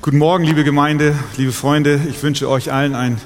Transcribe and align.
Guten 0.00 0.18
Morgen, 0.18 0.44
liebe 0.44 0.62
Gemeinde, 0.62 1.18
liebe 1.38 1.50
Freunde. 1.50 2.00
Ich 2.08 2.22
wünsche 2.22 2.48
euch 2.48 2.70
allen 2.70 2.94
ein 2.94 3.20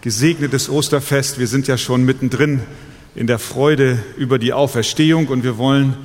gesegnetes 0.00 0.70
Osterfest. 0.70 1.38
Wir 1.38 1.46
sind 1.46 1.68
ja 1.68 1.76
schon 1.76 2.02
mittendrin 2.06 2.60
in 3.14 3.26
der 3.26 3.38
Freude 3.38 4.02
über 4.16 4.38
die 4.38 4.54
Auferstehung 4.54 5.28
und 5.28 5.44
wir 5.44 5.58
wollen 5.58 5.98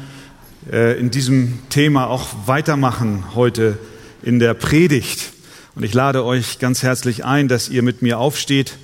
äh, 0.69 0.99
in 0.99 1.09
diesem 1.09 1.59
Thema 1.69 2.07
auch 2.07 2.27
weitermachen 2.45 3.33
heute 3.33 3.77
in 4.21 4.39
der 4.39 4.55
Predigt. 4.55 5.31
Und 5.73 5.83
ich 5.83 5.93
lade 5.93 6.25
euch 6.25 6.59
ganz 6.59 6.83
herzlich 6.83 7.23
ein, 7.23 7.47
dass 7.47 7.69
ihr 7.69 7.81
mit 7.81 8.01
mir 8.01 8.19
aufsteht. 8.19 8.77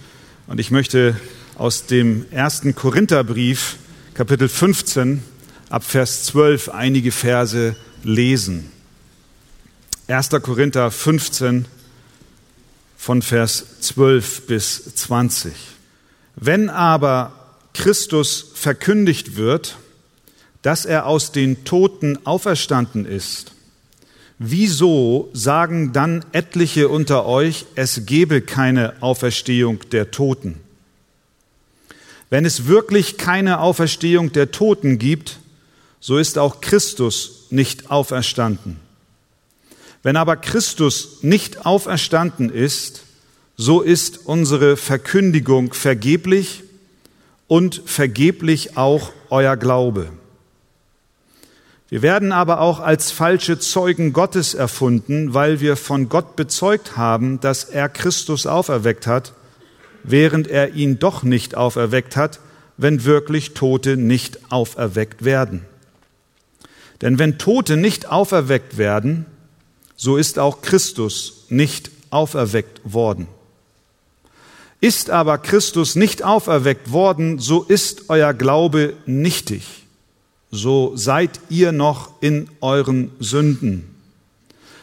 Und 0.48 0.62
ich 0.62 0.72
möchte 0.72 1.20
aus 1.58 1.86
dem 1.86 2.26
ersten 2.32 2.76
Korintherbrief, 2.76 3.76
Kapitel 4.14 4.48
15, 4.48 5.22
ab 5.70 5.84
Vers 5.84 6.24
12, 6.24 6.70
einige 6.70 7.12
Verse 7.12 7.76
lesen. 8.04 8.72
1. 10.08 10.30
Korinther 10.44 10.92
15 10.92 11.66
von 12.96 13.24
Vers 13.24 13.80
12 13.82 14.46
bis 14.46 14.94
20. 14.94 15.52
Wenn 16.36 16.70
aber 16.70 17.34
Christus 17.74 18.52
verkündigt 18.54 19.36
wird, 19.36 19.78
dass 20.62 20.86
er 20.86 21.08
aus 21.08 21.32
den 21.32 21.66
Toten 21.66 22.24
auferstanden 22.24 23.08
ist, 23.08 23.54
wieso 24.38 25.32
sagen 25.34 25.92
dann 25.92 26.24
etliche 26.34 26.88
unter 26.88 27.26
euch, 27.26 27.66
es 27.74 28.06
gebe 28.06 28.42
keine 28.42 29.02
Auferstehung 29.02 29.80
der 29.92 30.12
Toten? 30.12 30.62
Wenn 32.30 32.46
es 32.46 32.68
wirklich 32.68 33.18
keine 33.18 33.60
Auferstehung 33.60 34.32
der 34.34 34.52
Toten 34.52 35.00
gibt, 35.00 35.40
so 36.00 36.20
ist 36.20 36.38
auch 36.38 36.62
Christus 36.62 37.48
nicht 37.50 37.90
auferstanden. 37.90 38.85
Wenn 40.06 40.18
aber 40.18 40.38
Christus 40.38 41.24
nicht 41.24 41.66
auferstanden 41.66 42.52
ist, 42.52 43.06
so 43.58 43.82
ist 43.82 44.28
unsere 44.28 44.78
Verkündigung 44.78 45.74
vergeblich 45.74 46.62
und 47.48 47.82
vergeblich 47.88 48.78
auch 48.78 49.12
euer 49.32 49.58
Glaube. 49.58 50.10
Wir 51.90 52.04
werden 52.04 52.34
aber 52.34 52.62
auch 52.62 52.82
als 52.82 53.10
falsche 53.10 53.58
Zeugen 53.58 54.14
Gottes 54.14 54.54
erfunden, 54.54 55.34
weil 55.34 55.60
wir 55.60 55.76
von 55.76 56.08
Gott 56.08 56.36
bezeugt 56.36 56.98
haben, 56.98 57.40
dass 57.40 57.64
er 57.64 57.90
Christus 57.90 58.46
auferweckt 58.46 59.08
hat, 59.08 59.34
während 60.04 60.48
er 60.48 60.76
ihn 60.76 61.00
doch 61.00 61.24
nicht 61.24 61.58
auferweckt 61.58 62.16
hat, 62.16 62.40
wenn 62.78 63.06
wirklich 63.06 63.56
Tote 63.56 63.98
nicht 63.98 64.52
auferweckt 64.52 65.26
werden. 65.26 65.66
Denn 67.02 67.18
wenn 67.18 67.40
Tote 67.40 67.76
nicht 67.76 68.08
auferweckt 68.08 68.78
werden, 68.78 69.26
so 69.96 70.18
ist 70.18 70.40
auch 70.40 70.62
Christus 70.62 71.46
nicht 71.50 71.92
auferweckt 72.10 72.82
worden. 72.84 73.28
Ist 74.82 75.10
aber 75.10 75.38
Christus 75.38 75.96
nicht 75.96 76.24
auferweckt 76.24 76.92
worden, 76.92 77.40
so 77.40 77.64
ist 77.64 78.10
euer 78.10 78.34
Glaube 78.34 78.94
nichtig. 79.06 79.86
So 80.52 80.96
seid 80.96 81.40
ihr 81.50 81.72
noch 81.72 82.12
in 82.22 82.50
euren 82.62 83.12
Sünden. 83.20 83.96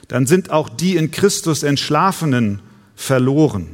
Dann 0.08 0.26
sind 0.26 0.50
auch 0.50 0.68
die 0.68 0.96
in 0.96 1.10
Christus 1.10 1.62
Entschlafenen 1.62 2.60
verloren. 2.96 3.68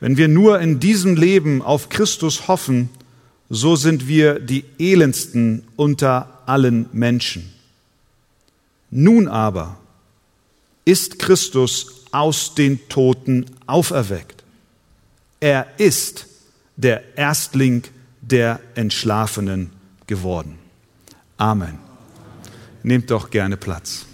Wenn 0.00 0.16
wir 0.16 0.28
nur 0.28 0.60
in 0.60 0.80
diesem 0.80 1.16
Leben 1.16 1.62
auf 1.62 1.88
Christus 1.88 2.48
hoffen, 2.48 2.90
so 3.48 3.76
sind 3.76 4.08
wir 4.08 4.38
die 4.38 4.64
elendsten 4.78 5.62
unter 5.76 6.42
allen 6.46 6.86
Menschen. 6.92 7.52
Nun 8.96 9.26
aber 9.26 9.76
ist 10.84 11.18
Christus 11.18 12.04
aus 12.12 12.54
den 12.54 12.88
Toten 12.88 13.46
auferweckt. 13.66 14.44
Er 15.40 15.66
ist 15.78 16.28
der 16.76 17.18
Erstling 17.18 17.82
der 18.20 18.60
Entschlafenen 18.76 19.72
geworden. 20.06 20.60
Amen. 21.38 21.80
Nehmt 22.84 23.10
doch 23.10 23.30
gerne 23.30 23.56
Platz. 23.56 24.06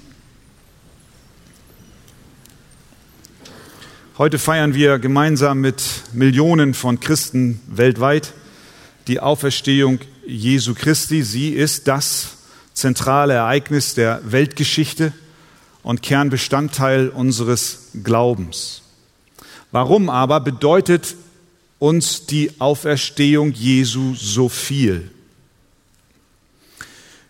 Heute 4.16 4.38
feiern 4.38 4.72
wir 4.72 4.98
gemeinsam 4.98 5.60
mit 5.60 5.82
Millionen 6.14 6.72
von 6.72 7.00
Christen 7.00 7.60
weltweit 7.66 8.32
die 9.08 9.20
Auferstehung 9.20 9.98
Jesu 10.26 10.72
Christi. 10.72 11.22
Sie 11.22 11.50
ist 11.50 11.86
das 11.86 12.38
zentrale 12.80 13.34
Ereignis 13.34 13.94
der 13.94 14.20
Weltgeschichte 14.24 15.12
und 15.82 16.02
Kernbestandteil 16.02 17.08
unseres 17.08 17.90
Glaubens. 18.02 18.82
Warum 19.70 20.10
aber 20.10 20.40
bedeutet 20.40 21.14
uns 21.78 22.26
die 22.26 22.50
Auferstehung 22.58 23.52
Jesu 23.52 24.14
so 24.14 24.48
viel? 24.48 25.10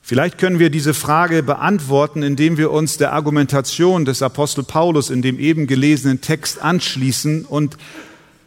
Vielleicht 0.02 0.38
können 0.38 0.58
wir 0.58 0.70
diese 0.70 0.94
Frage 0.94 1.42
beantworten, 1.42 2.22
indem 2.22 2.56
wir 2.56 2.72
uns 2.72 2.96
der 2.96 3.12
Argumentation 3.12 4.04
des 4.04 4.22
Apostel 4.22 4.64
Paulus 4.64 5.10
in 5.10 5.22
dem 5.22 5.38
eben 5.38 5.68
gelesenen 5.68 6.20
Text 6.20 6.60
anschließen 6.60 7.44
und 7.44 7.76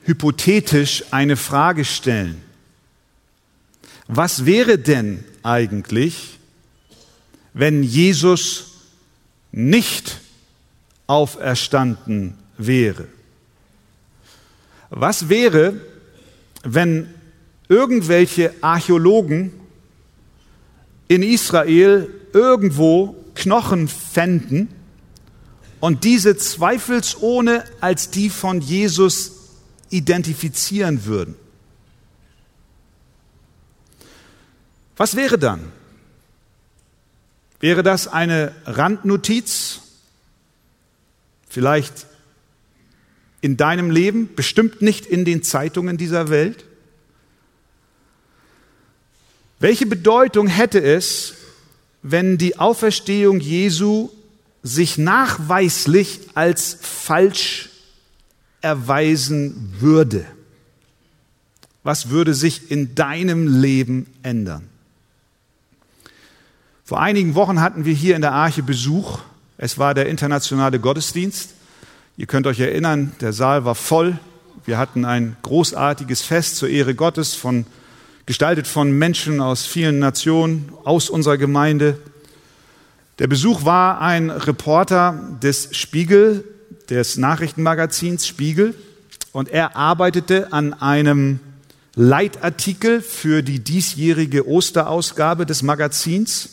hypothetisch 0.03 1.05
eine 1.11 1.37
Frage 1.37 1.85
stellen. 1.85 2.41
Was 4.07 4.45
wäre 4.45 4.77
denn 4.77 5.23
eigentlich, 5.43 6.39
wenn 7.53 7.83
Jesus 7.83 8.71
nicht 9.51 10.19
auferstanden 11.07 12.37
wäre. 12.57 13.07
Was 14.89 15.29
wäre, 15.29 15.79
wenn 16.63 17.13
irgendwelche 17.67 18.53
Archäologen 18.61 19.51
in 21.07 21.23
Israel 21.23 22.09
irgendwo 22.33 23.15
Knochen 23.35 23.87
fänden 23.87 24.69
und 25.79 26.03
diese 26.03 26.37
zweifelsohne 26.37 27.65
als 27.81 28.09
die 28.09 28.29
von 28.29 28.61
Jesus 28.61 29.31
identifizieren 29.89 31.05
würden? 31.05 31.35
Was 34.95 35.15
wäre 35.15 35.37
dann? 35.37 35.71
Wäre 37.63 37.81
das 37.81 38.09
eine 38.09 38.51
Randnotiz? 38.65 39.79
Vielleicht 41.47 42.07
in 43.39 43.55
deinem 43.55 43.89
Leben, 43.89 44.35
bestimmt 44.35 44.81
nicht 44.81 45.05
in 45.05 45.23
den 45.23 45.43
Zeitungen 45.43 45.95
dieser 45.95 46.27
Welt? 46.27 46.65
Welche 49.59 49.85
Bedeutung 49.85 50.47
hätte 50.47 50.83
es, 50.83 51.35
wenn 52.01 52.37
die 52.37 52.59
Auferstehung 52.59 53.39
Jesu 53.39 54.09
sich 54.61 54.97
nachweislich 54.97 56.19
als 56.33 56.77
falsch 56.81 57.69
erweisen 58.59 59.73
würde? 59.79 60.25
Was 61.83 62.09
würde 62.09 62.33
sich 62.33 62.71
in 62.71 62.93
deinem 62.93 63.47
Leben 63.47 64.07
ändern? 64.21 64.67
Vor 66.93 67.01
einigen 67.01 67.33
Wochen 67.33 67.59
hatten 67.59 67.85
wir 67.85 67.93
hier 67.95 68.15
in 68.15 68.21
der 68.21 68.33
Arche 68.33 68.61
Besuch. 68.61 69.17
Es 69.57 69.79
war 69.79 69.95
der 69.95 70.05
internationale 70.05 70.79
Gottesdienst. 70.79 71.55
Ihr 72.17 72.27
könnt 72.27 72.45
euch 72.45 72.59
erinnern, 72.59 73.13
der 73.19 73.33
Saal 73.33 73.65
war 73.65 73.73
voll. 73.73 74.19
Wir 74.63 74.77
hatten 74.77 75.03
ein 75.03 75.35
großartiges 75.41 76.21
Fest 76.21 76.57
zur 76.57 76.69
Ehre 76.69 76.93
Gottes, 76.93 77.33
von, 77.33 77.65
gestaltet 78.27 78.67
von 78.67 78.91
Menschen 78.91 79.41
aus 79.41 79.65
vielen 79.65 79.97
Nationen, 79.97 80.71
aus 80.83 81.09
unserer 81.09 81.39
Gemeinde. 81.39 81.97
Der 83.17 83.25
Besuch 83.25 83.65
war 83.65 83.99
ein 83.99 84.29
Reporter 84.29 85.19
des 85.41 85.69
Spiegel, 85.75 86.43
des 86.91 87.17
Nachrichtenmagazins 87.17 88.27
Spiegel, 88.27 88.75
und 89.31 89.49
er 89.49 89.75
arbeitete 89.75 90.53
an 90.53 90.75
einem 90.75 91.39
Leitartikel 91.95 93.01
für 93.01 93.41
die 93.41 93.61
diesjährige 93.61 94.47
Osterausgabe 94.47 95.47
des 95.47 95.63
Magazins. 95.63 96.52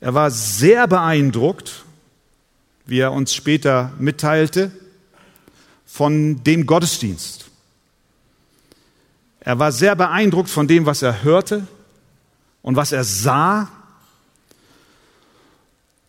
Er 0.00 0.14
war 0.14 0.30
sehr 0.30 0.86
beeindruckt, 0.86 1.84
wie 2.86 3.00
er 3.00 3.12
uns 3.12 3.34
später 3.34 3.92
mitteilte, 3.98 4.70
von 5.86 6.42
dem 6.44 6.66
Gottesdienst. 6.66 7.46
Er 9.40 9.58
war 9.58 9.72
sehr 9.72 9.96
beeindruckt 9.96 10.50
von 10.50 10.68
dem, 10.68 10.86
was 10.86 11.02
er 11.02 11.22
hörte 11.22 11.66
und 12.62 12.76
was 12.76 12.92
er 12.92 13.04
sah 13.04 13.70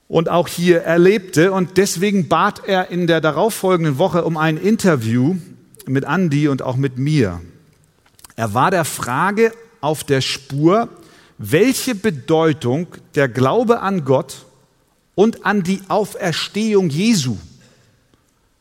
und 0.10 0.28
auch 0.28 0.48
hier 0.48 0.82
erlebte. 0.82 1.52
Und 1.54 1.78
deswegen 1.78 2.28
bat 2.28 2.64
er 2.68 2.90
in 2.90 3.08
der 3.08 3.22
darauffolgenden 3.22 3.98
Woche 3.98 4.26
um 4.26 4.36
ein 4.36 4.58
Interview 4.58 5.38
mit 5.86 6.04
Andy 6.04 6.48
und 6.50 6.62
auch 6.62 6.76
mit 6.76 6.98
mir. 6.98 7.40
Er 8.36 8.54
war 8.54 8.72
der 8.72 8.86
Frage 8.86 9.54
auf 9.82 10.04
der 10.04 10.22
Spur, 10.22 10.90
welche 11.40 11.96
Bedeutung 11.96 12.88
der 13.16 13.30
Glaube 13.30 13.80
an 13.80 14.04
Gott 14.04 14.46
und 15.16 15.46
an 15.46 15.64
die 15.64 15.82
Auferstehung 15.88 16.90
Jesu 16.90 17.38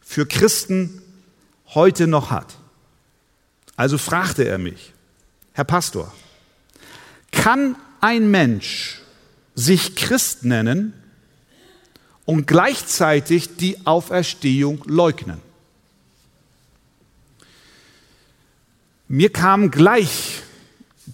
für 0.00 0.26
Christen 0.26 1.02
heute 1.74 2.06
noch 2.06 2.30
hat. 2.30 2.56
Also 3.76 3.98
fragte 3.98 4.44
er 4.44 4.58
mich, 4.58 4.92
Herr 5.52 5.64
Pastor, 5.64 6.14
kann 7.32 7.74
ein 8.00 8.30
Mensch 8.30 9.02
sich 9.56 9.96
Christ 9.96 10.44
nennen 10.44 10.94
und 12.24 12.46
gleichzeitig 12.46 13.56
die 13.56 13.86
Auferstehung 13.86 14.84
leugnen? 14.86 15.40
Mir 19.08 19.32
kamen 19.32 19.72
gleich 19.72 20.37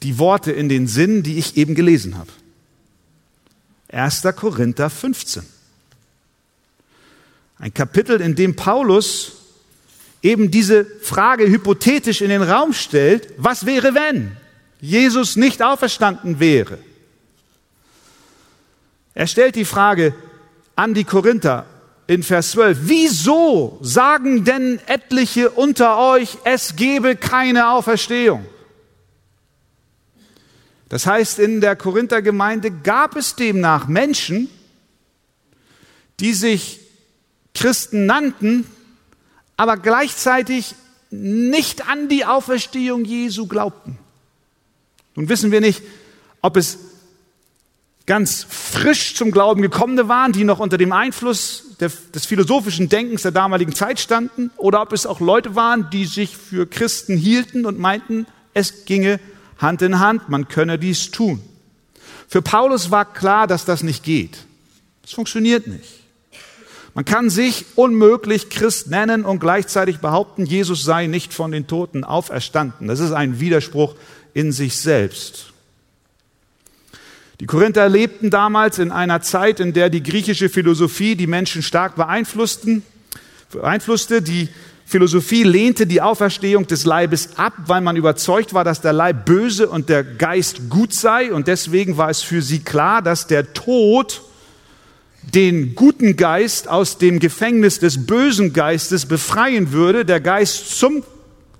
die 0.05 0.19
Worte 0.19 0.53
in 0.53 0.69
den 0.69 0.87
Sinn, 0.87 1.23
die 1.23 1.39
ich 1.39 1.57
eben 1.57 1.75
gelesen 1.75 2.17
habe. 2.19 2.31
1. 3.89 4.23
Korinther 4.37 4.91
15. 4.91 5.45
Ein 7.59 7.73
Kapitel, 7.73 8.21
in 8.21 8.35
dem 8.35 8.55
Paulus 8.55 9.33
eben 10.23 10.51
diese 10.51 10.85
Frage 10.85 11.49
hypothetisch 11.49 12.21
in 12.21 12.29
den 12.29 12.43
Raum 12.43 12.75
stellt, 12.75 13.29
was 13.39 13.65
wäre, 13.65 13.95
wenn 13.95 14.37
Jesus 14.81 15.37
nicht 15.37 15.63
auferstanden 15.63 16.39
wäre? 16.39 16.79
Er 19.15 19.27
stellt 19.27 19.55
die 19.55 19.65
Frage 19.65 20.15
an 20.77 20.93
die 20.93 21.05
Korinther 21.05 21.65
in 22.07 22.23
Vers 22.23 22.51
12, 22.51 22.79
wieso 22.83 23.79
sagen 23.81 24.45
denn 24.45 24.81
etliche 24.87 25.51
unter 25.51 25.99
euch, 25.99 26.37
es 26.45 26.77
gebe 26.77 27.17
keine 27.17 27.71
Auferstehung? 27.71 28.45
Das 30.95 31.07
heißt, 31.07 31.41
in 31.41 31.61
der 31.61 31.75
Korinthergemeinde 31.75 32.71
gab 32.71 33.17
es 33.17 33.35
demnach 33.35 33.89
Menschen, 33.89 34.49
die 36.21 36.33
sich 36.33 36.79
Christen 37.53 38.07
nannten, 38.07 38.65
aber 39.57 39.77
gleichzeitig 39.77 40.77
nicht 41.11 41.89
an 41.89 42.09
die 42.09 42.25
Auferstehung 42.25 43.05
Jesu 43.05 43.49
glaubten. 43.49 43.99
Nun 45.17 45.29
wissen 45.29 45.51
wir 45.51 45.61
nicht, 45.61 45.83
ob 46.43 46.57
es 46.57 46.79
ganz 48.07 48.47
frisch 48.49 49.17
zum 49.17 49.33
Glauben 49.33 49.63
gekommene 49.63 50.07
waren, 50.07 50.31
die 50.31 50.45
noch 50.45 50.61
unter 50.61 50.79
dem 50.79 50.93
Einfluss 50.93 51.77
des 51.81 52.25
philosophischen 52.25 52.89
Denkens 52.89 53.23
der 53.23 53.33
damaligen 53.33 53.75
Zeit 53.75 53.99
standen, 53.99 54.53
oder 54.59 54.81
ob 54.81 54.93
es 54.93 55.07
auch 55.07 55.19
Leute 55.19 55.57
waren, 55.57 55.91
die 55.91 56.05
sich 56.05 56.37
für 56.37 56.69
Christen 56.69 57.17
hielten 57.17 57.67
und 57.67 57.81
meinten, 57.81 58.29
es 58.53 58.85
ginge 58.85 59.19
Hand 59.65 59.83
in 59.83 59.99
Hand, 59.99 60.29
man 60.29 60.47
könne 60.47 60.79
dies 60.79 61.11
tun. 61.11 61.43
Für 62.29 62.43
Paulus 62.43 62.91
war 62.91 63.13
klar, 63.13 63.47
dass 63.47 63.65
das 63.65 63.83
nicht 63.83 64.05
geht. 64.05 64.39
Das 65.03 65.13
funktioniert 65.13 65.67
nicht. 65.67 66.05
Man 66.95 67.05
kann 67.05 67.29
sich 67.29 67.65
unmöglich 67.75 68.51
Christ 68.51 68.89
nennen 68.89 69.25
und 69.25 69.41
gleichzeitig 69.41 69.99
behaupten, 69.99 70.47
Jesus 70.47 70.85
sei 70.85 71.09
nicht 71.09 71.35
von 71.35 71.51
den 71.51 71.67
Toten 71.67 72.05
auferstanden. 72.05 72.87
Das 72.87 73.01
ist 73.01 73.11
ein 73.11 73.41
Widerspruch 73.41 73.97
in 74.33 74.53
sich 74.53 74.77
selbst. 74.77 75.53
Die 77.41 77.47
Korinther 77.47 77.89
lebten 77.89 78.31
damals 78.31 78.79
in 78.79 78.93
einer 78.93 79.21
Zeit, 79.21 79.59
in 79.59 79.73
der 79.73 79.91
die 79.91 80.05
griechische 80.05 80.49
Philosophie 80.49 81.17
die 81.17 81.27
Menschen 81.27 81.63
stark 81.63 81.97
beeinflussten, 81.97 82.85
beeinflusste. 83.51 84.23
Die 84.23 84.49
Philosophie 84.87 85.45
lehnte 85.45 85.87
die 85.87 86.03
Auferstehung 86.03 86.67
des 86.67 86.85
Leibes 86.85 87.37
ab, 87.37 87.55
weil 87.67 87.81
man 87.81 87.97
überzeugt 87.97 88.53
war, 88.53 88.65
dass 88.65 88.81
der 88.81 88.93
Leib 88.93 89.25
böse 89.25 89.69
und 89.69 89.89
der 89.89 90.05
Geist 90.05 90.69
gut 90.69 90.93
sei. 90.93 91.33
Und 91.33 91.49
deswegen 91.49 91.97
war 91.97 92.11
es 92.11 92.23
für 92.23 92.43
sie 92.43 92.61
klar, 92.61 93.01
dass 93.01 93.27
der 93.27 93.55
Tod 93.55 94.23
den 95.23 95.75
guten 95.75 96.17
Geist 96.17 96.69
aus 96.69 96.99
dem 96.99 97.19
Gefängnis 97.19 97.79
des 97.79 98.07
bösen 98.07 98.53
Geistes 98.53 99.07
befreien 99.07 99.73
würde, 99.73 100.05
der 100.05 100.21
Geist 100.21 100.79
zum, 100.79 101.03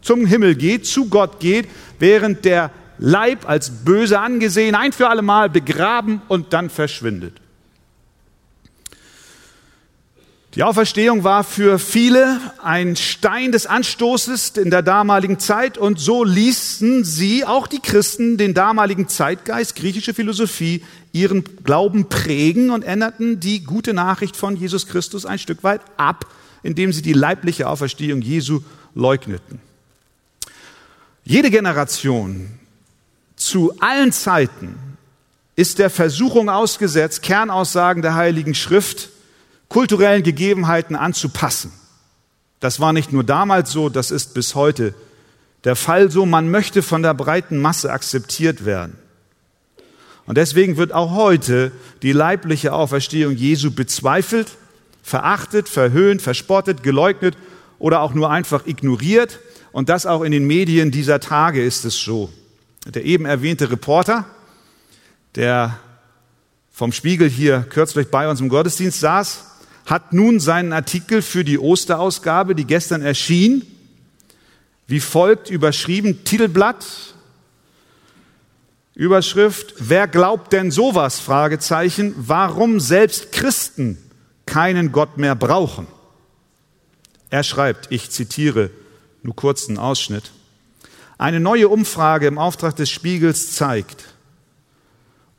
zum 0.03 0.27
Himmel 0.27 0.55
geht, 0.55 0.87
zu 0.87 1.09
Gott 1.09 1.41
geht, 1.41 1.67
während 1.99 2.45
der 2.45 2.71
Leib 2.99 3.49
als 3.49 3.71
böse 3.71 4.21
angesehen, 4.21 4.75
ein 4.75 4.93
für 4.93 5.09
allemal 5.09 5.49
begraben 5.49 6.21
und 6.29 6.53
dann 6.53 6.69
verschwindet. 6.69 7.41
Die 10.55 10.63
Auferstehung 10.63 11.25
war 11.25 11.43
für 11.43 11.81
viele 11.81 12.41
ein 12.63 12.95
Stein 12.95 13.51
des 13.51 13.67
Anstoßes 13.67 14.51
in 14.51 14.71
der 14.71 14.83
damaligen 14.83 15.41
Zeit 15.41 15.77
und 15.79 15.99
so 15.99 16.23
ließen 16.23 17.03
sie, 17.03 17.45
auch 17.45 17.67
die 17.67 17.81
Christen, 17.81 18.37
den 18.37 18.55
damaligen 18.55 19.09
Zeitgeist, 19.09 19.75
griechische 19.75 20.15
Philosophie, 20.15 20.85
ihren 21.13 21.43
Glauben 21.65 22.09
prägen 22.09 22.71
und 22.71 22.85
änderten 22.85 23.41
die 23.41 23.65
gute 23.65 23.95
Nachricht 23.95 24.37
von 24.37 24.55
Jesus 24.55 24.87
Christus 24.87 25.27
ein 25.27 25.41
Stück 25.41 25.65
weit 25.65 25.81
ab, 25.97 26.27
indem 26.63 26.93
sie 26.93 27.03
die 27.03 27.15
leibliche 27.15 27.69
Auferstehung 27.69 28.23
Jesu 28.23 28.61
leugneten. 28.95 29.59
Jede 31.25 31.51
Generation 31.51 32.49
zu 33.35 33.75
allen 33.81 34.13
Zeiten 34.13 34.77
ist 35.57 35.81
der 35.81 35.91
Versuchung 35.91 36.49
ausgesetzt, 36.49 37.23
Kernaussagen 37.23 38.03
der 38.03 38.15
Heiligen 38.15 38.55
Schrift 38.55 39.09
kulturellen 39.69 40.23
Gegebenheiten 40.23 40.97
anzupassen. 40.97 41.73
Das 42.61 42.81
war 42.81 42.93
nicht 42.93 43.13
nur 43.13 43.25
damals 43.25 43.71
so, 43.73 43.89
das 43.89 44.11
ist 44.11 44.35
bis 44.35 44.55
heute 44.55 44.95
der 45.65 45.77
Fall 45.77 46.11
so. 46.11 46.25
Man 46.27 46.51
möchte 46.51 46.83
von 46.83 47.03
der 47.03 47.15
breiten 47.15 47.61
Masse 47.61 47.93
akzeptiert 47.93 48.65
werden. 48.65 48.97
Und 50.27 50.39
deswegen 50.39 50.77
wird 50.77 50.93
auch 50.93 51.15
heute 51.15 51.73
die 52.03 52.13
leibliche 52.13 52.73
Auferstehung 52.73 53.35
Jesu 53.35 53.71
bezweifelt, 53.71 54.57
verachtet, 55.03 55.69
verhöhnt, 55.69 56.23
verspottet, 56.23 56.83
geleugnet 56.83 57.37
oder 57.79 58.01
auch 58.01 58.15
nur 58.15 58.31
einfach 58.31 58.67
ignoriert. 58.67 59.41
Und 59.73 59.89
das 59.89 60.07
auch 60.07 60.23
in 60.23 60.33
den 60.33 60.47
Medien 60.47 60.91
dieser 60.91 61.21
Tage 61.21 61.63
ist 61.63 61.85
es 61.85 61.99
so. 61.99 62.33
Der 62.87 63.05
eben 63.05 63.27
erwähnte 63.27 63.71
Reporter, 63.71 64.25
der 65.35 65.79
vom 66.73 66.93
Spiegel 66.93 67.29
hier 67.29 67.67
kürzlich 67.69 68.09
bei 68.09 68.29
uns 68.29 68.41
im 68.41 68.49
Gottesdienst 68.49 69.01
saß, 69.01 69.45
hat 69.87 70.13
nun 70.13 70.41
seinen 70.41 70.73
Artikel 70.73 71.23
für 71.23 71.45
die 71.45 71.59
Osterausgabe, 71.59 72.55
die 72.55 72.65
gestern 72.65 73.03
erschien, 73.03 73.63
wie 74.87 75.01
folgt 75.01 75.51
überschrieben, 75.51 76.25
Titelblatt, 76.25 76.85
Überschrift, 78.95 79.75
wer 79.79 80.07
glaubt 80.07 80.53
denn 80.53 80.71
sowas? 80.71 81.19
Fragezeichen, 81.19 82.15
warum 82.17 82.79
selbst 82.79 83.33
Christen 83.33 83.99
keinen 84.47 84.93
Gott 84.93 85.19
mehr 85.19 85.35
brauchen. 85.35 85.89
Er 87.29 87.43
schreibt, 87.43 87.91
ich 87.91 88.11
zitiere 88.11 88.71
nur 89.25 89.35
kurzen 89.35 89.79
Ausschnitt, 89.79 90.31
eine 91.19 91.41
neue 91.41 91.69
Umfrage 91.69 92.27
im 92.29 92.39
Auftrag 92.39 92.77
des 92.77 92.91
Spiegels 92.91 93.53
zeigt, 93.55 94.05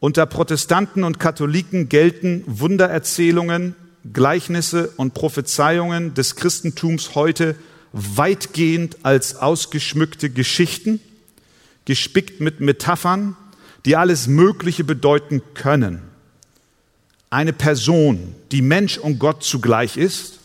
unter 0.02 0.26
Protestanten 0.26 1.06
und 1.06 1.20
Katholiken 1.20 1.88
gelten 1.88 2.44
Wundererzählungen 2.48 3.76
Gleichnisse 4.14 4.90
und 4.98 5.14
Prophezeiungen 5.14 6.14
des 6.14 6.36
Christentums 6.36 7.16
heute 7.16 7.56
weitgehend 7.92 8.98
als 9.04 9.38
ausgeschmückte 9.38 10.30
Geschichten, 10.30 11.00
gespickt 11.86 12.42
mit 12.42 12.60
Metaphern, 12.60 13.36
die 13.86 13.96
alles 13.96 14.28
Mögliche 14.28 14.84
bedeuten 14.84 15.42
können. 15.54 16.02
Eine 17.30 17.54
Person, 17.54 18.36
die 18.52 18.62
Mensch 18.62 18.98
und 18.98 19.20
Gott 19.20 19.44
zugleich 19.44 19.98
ist, 19.98 20.40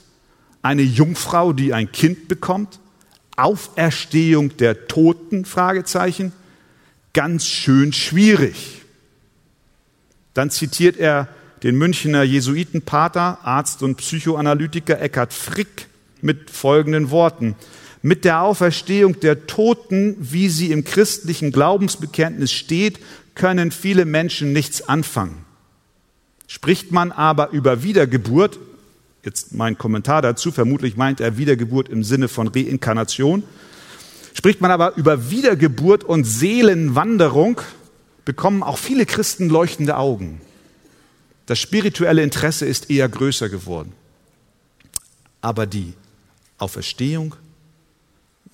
eine 0.63 0.83
Jungfrau, 0.83 1.53
die 1.53 1.73
ein 1.73 1.91
Kind 1.93 2.29
bekommt, 2.29 2.79
Auferstehung 3.37 4.57
der 4.59 4.87
Toten, 4.87 5.45
Fragezeichen, 5.45 6.33
ganz 7.13 7.47
schön 7.47 7.93
schwierig. 7.93 8.83
Dann 10.35 10.51
zitiert 10.51 10.97
er 10.97 11.29
den 11.63 11.77
Münchner 11.77 12.23
Jesuitenpater, 12.23 13.39
Arzt 13.43 13.83
und 13.83 13.97
Psychoanalytiker 13.97 15.01
Eckhard 15.01 15.33
Frick 15.33 15.89
mit 16.23 16.51
folgenden 16.51 17.11
Worten. 17.11 17.55
Mit 18.03 18.25
der 18.25 18.43
Auferstehung 18.43 19.21
der 19.21 19.47
Toten, 19.47 20.17
wie 20.19 20.49
sie 20.49 20.73
im 20.73 20.85
christlichen 20.85 21.53
Glaubensbekenntnis 21.53 22.51
steht, 22.51 22.99
können 23.35 23.71
viele 23.71 24.07
Menschen 24.07 24.53
nichts 24.53 24.89
anfangen. 24.89 25.45
Spricht 26.47 26.93
man 26.93 27.13
aber 27.13 27.51
über 27.51 27.83
Wiedergeburt, 27.83 28.59
jetzt 29.23 29.55
mein 29.55 29.77
Kommentar 29.77 30.23
dazu, 30.23 30.51
vermutlich 30.51 30.97
meint 30.97 31.21
er 31.21 31.37
Wiedergeburt 31.37 31.89
im 31.91 32.03
Sinne 32.03 32.29
von 32.29 32.49
Reinkarnation, 32.49 33.43
spricht 34.33 34.61
man 34.63 34.71
aber 34.71 34.97
über 34.97 35.31
Wiedergeburt 35.31 36.03
und 36.05 36.25
Seelenwanderung, 36.25 37.61
bekommen 38.25 38.63
auch 38.63 38.79
viele 38.79 39.05
Christen 39.05 39.51
leuchtende 39.51 39.97
Augen. 39.97 40.41
Das 41.47 41.59
spirituelle 41.59 42.23
Interesse 42.23 42.67
ist 42.67 42.91
eher 42.91 43.09
größer 43.09 43.49
geworden. 43.49 43.93
Aber 45.41 45.67
die 45.67 45.95
Auferstehung 46.59 47.35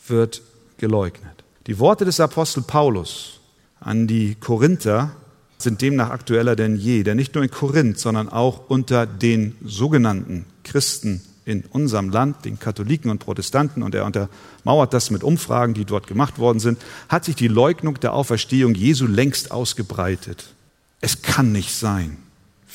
wird 0.07 0.43
geleugnet. 0.79 1.45
Die 1.67 1.79
Worte 1.79 2.05
des 2.05 2.21
Apostel 2.21 2.63
Paulus 2.63 3.41
an 3.81 4.07
die 4.07 4.37
Korinther 4.37 5.17
sind 5.59 5.81
demnach 5.83 6.11
aktueller 6.11 6.55
denn 6.55 6.77
je, 6.77 7.03
denn 7.03 7.17
nicht 7.17 7.35
nur 7.35 7.43
in 7.43 7.51
Korinth, 7.51 7.99
sondern 7.99 8.29
auch 8.29 8.69
unter 8.69 9.07
den 9.07 9.57
sogenannten 9.65 10.45
Christen 10.65 11.23
in 11.45 11.65
unserem 11.71 12.11
Land, 12.11 12.45
den 12.45 12.59
Katholiken 12.59 13.11
und 13.11 13.21
Protestanten, 13.21 13.83
und 13.83 13.95
er 13.95 14.05
untermauert 14.05 14.93
das 14.93 15.11
mit 15.11 15.23
Umfragen, 15.23 15.75
die 15.75 15.85
dort 15.85 16.07
gemacht 16.07 16.39
worden 16.39 16.59
sind, 16.59 16.79
hat 17.09 17.25
sich 17.25 17.37
die 17.37 17.49
Leugnung 17.49 17.99
der 18.01 18.13
Auferstehung 18.13 18.75
Jesu 18.75 19.07
längst 19.07 19.51
ausgebreitet. 19.53 20.55
Es 21.01 21.23
kann 21.23 21.53
nicht 21.53 21.73
sein 21.73 22.19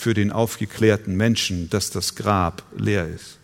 für 0.01 0.15
den 0.15 0.31
aufgeklärten 0.31 1.15
Menschen, 1.15 1.69
dass 1.69 1.91
das 1.91 2.15
Grab 2.15 2.63
leer 2.75 3.07
ist. 3.07 3.37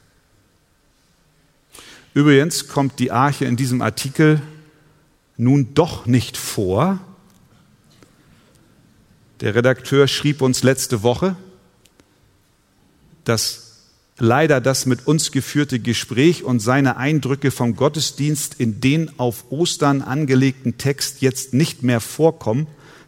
Übrigens 2.16 2.68
kommt 2.68 2.98
die 2.98 3.12
Arche 3.12 3.46
in 3.46 3.58
diesem 3.58 3.84
Artikel 3.84 4.42
nun 5.38 5.76
doch 5.76 6.08
nicht 6.08 6.36
vor. 6.36 7.00
Der 9.40 9.54
Redakteur 9.54 10.08
schrieb 10.08 10.42
uns 10.42 10.64
letzte 10.64 11.04
Woche, 11.04 11.36
dass 13.24 13.84
leider 14.18 14.60
das 14.60 14.88
mit 14.88 15.06
uns 15.06 15.32
geführte 15.32 15.80
Gespräch 15.80 16.44
und 16.44 16.60
seine 16.60 16.98
Eindrücke 16.98 17.52
vom 17.52 17.76
Gottesdienst 17.76 18.56
in 18.58 18.82
den 18.82 19.20
auf 19.20 19.52
Ostern 19.52 20.02
angelegten 20.02 20.80
Text 20.80 21.22
jetzt 21.22 21.54
nicht 21.54 21.84
mehr 21.84 22.00
vorkommen. 22.00 22.66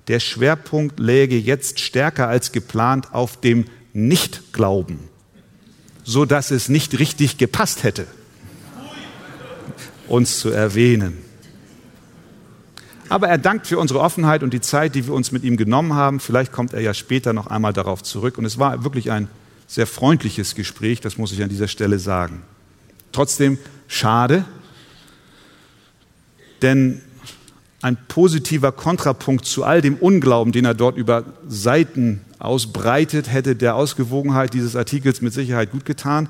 Der 0.10 0.20
Schwerpunkt 0.20 1.00
läge 1.00 1.38
jetzt 1.38 1.80
stärker 1.80 2.28
als 2.28 2.52
geplant 2.52 3.14
auf 3.14 3.40
dem 3.40 3.66
Nichtglauben, 3.94 5.00
so 6.04 6.26
dass 6.26 6.52
es 6.52 6.68
nicht 6.68 7.00
richtig 7.00 7.38
gepasst 7.38 7.84
hätte 7.84 8.08
uns 10.10 10.40
zu 10.40 10.50
erwähnen. 10.50 11.18
Aber 13.08 13.28
er 13.28 13.38
dankt 13.38 13.68
für 13.68 13.80
unsere 13.80 14.02
Offenheit 14.02 14.44
und 14.44 14.54
die 14.54 14.62
Zeit, 14.62 14.94
die 14.94 15.08
wir 15.08 15.14
uns 15.14 15.32
mit 15.32 15.44
ihm 15.44 15.58
genommen 15.58 15.94
haben. 15.94 16.20
Vielleicht 16.20 16.52
kommt 16.52 16.74
er 16.74 16.82
ja 16.82 16.94
später 16.94 17.34
noch 17.34 17.48
einmal 17.48 17.74
darauf 17.74 18.04
zurück. 18.04 18.38
Und 18.38 18.46
es 18.46 18.60
war 18.60 18.84
wirklich 18.84 19.10
ein 19.12 19.28
sehr 19.68 19.88
freundliches 19.88 20.56
Gespräch, 20.56 21.02
das 21.02 21.18
muss 21.18 21.32
ich 21.32 21.42
an 21.42 21.50
dieser 21.50 21.68
Stelle 21.68 22.00
sagen. 22.00 22.44
Trotzdem 23.12 23.58
schade, 23.88 24.46
denn 26.62 27.02
ein 27.82 27.98
positiver 28.08 28.72
Kontrapunkt 28.72 29.46
zu 29.46 29.64
all 29.64 29.82
dem 29.82 29.96
Unglauben, 29.96 30.52
den 30.52 30.66
er 30.66 30.74
dort 30.74 30.98
über 30.98 31.24
Seiten 31.48 32.22
ausbreitet, 32.38 33.32
hätte 33.32 33.56
der 33.56 33.76
Ausgewogenheit 33.76 34.54
dieses 34.54 34.76
Artikels 34.76 35.22
mit 35.22 35.34
Sicherheit 35.34 35.72
gut 35.72 35.86
getan. 35.86 36.30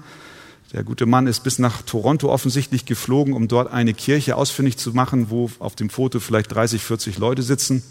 Der 0.73 0.83
gute 0.83 1.07
Mann 1.07 1.25
ist 1.25 1.43
bis 1.43 1.57
nach 1.57 1.81
Toronto 1.81 2.29
offensichtlich 2.31 2.85
geflogen, 2.85 3.33
um 3.33 3.47
dort 3.47 3.71
eine 3.71 3.95
Kirche 3.95 4.35
ausfindig 4.35 4.77
zu 4.77 4.93
machen, 4.93 5.31
wo 5.31 5.49
auf 5.57 5.75
dem 5.75 5.89
Foto 5.89 6.19
vielleicht 6.19 6.53
30, 6.53 6.83
40 6.83 7.17
Leute 7.17 7.41
sitzen, 7.41 7.81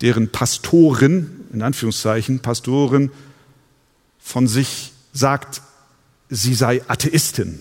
deren 0.00 0.30
Pastorin, 0.30 1.30
in 1.52 1.62
Anführungszeichen, 1.62 2.40
Pastorin 2.40 3.12
von 4.18 4.48
sich 4.48 4.92
sagt, 5.12 5.62
sie 6.28 6.54
sei 6.54 6.82
Atheistin. 6.88 7.60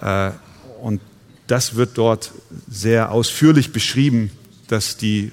Äh, 0.00 0.30
und 0.80 1.00
das 1.52 1.74
wird 1.74 1.98
dort 1.98 2.32
sehr 2.66 3.12
ausführlich 3.12 3.72
beschrieben, 3.72 4.30
dass 4.68 4.96
die 4.96 5.32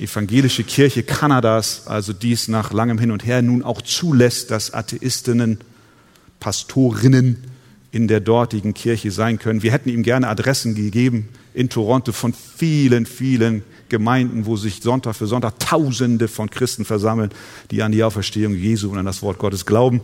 evangelische 0.00 0.64
Kirche 0.64 1.02
Kanadas 1.02 1.86
also 1.88 2.14
dies 2.14 2.48
nach 2.48 2.72
langem 2.72 2.96
Hin 2.96 3.10
und 3.10 3.26
Her 3.26 3.42
nun 3.42 3.62
auch 3.62 3.82
zulässt, 3.82 4.50
dass 4.50 4.72
Atheistinnen 4.72 5.58
Pastorinnen 6.40 7.36
in 7.90 8.08
der 8.08 8.20
dortigen 8.20 8.72
Kirche 8.72 9.10
sein 9.10 9.38
können. 9.38 9.62
Wir 9.62 9.72
hätten 9.72 9.90
ihm 9.90 10.02
gerne 10.02 10.28
Adressen 10.28 10.74
gegeben 10.74 11.28
in 11.52 11.68
Toronto 11.68 12.12
von 12.12 12.32
vielen, 12.32 13.04
vielen 13.04 13.62
Gemeinden, 13.90 14.46
wo 14.46 14.56
sich 14.56 14.80
Sonntag 14.80 15.16
für 15.16 15.26
Sonntag 15.26 15.58
Tausende 15.58 16.28
von 16.28 16.48
Christen 16.48 16.86
versammeln, 16.86 17.28
die 17.70 17.82
an 17.82 17.92
die 17.92 18.02
Auferstehung 18.02 18.54
Jesu 18.54 18.90
und 18.90 18.96
an 18.96 19.04
das 19.04 19.20
Wort 19.20 19.36
Gottes 19.36 19.66
glauben. 19.66 20.00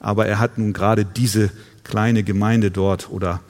Aber 0.00 0.26
er 0.26 0.40
hat 0.40 0.58
nun 0.58 0.72
gerade 0.72 1.04
diese 1.04 1.52
kleine 1.84 2.24
Gemeinde 2.24 2.72
dort 2.72 3.08
oder 3.08 3.40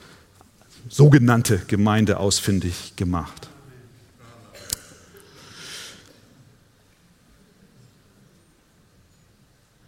sogenannte 0.89 1.59
Gemeinde 1.67 2.17
ausfindig 2.17 2.95
gemacht. 2.95 3.49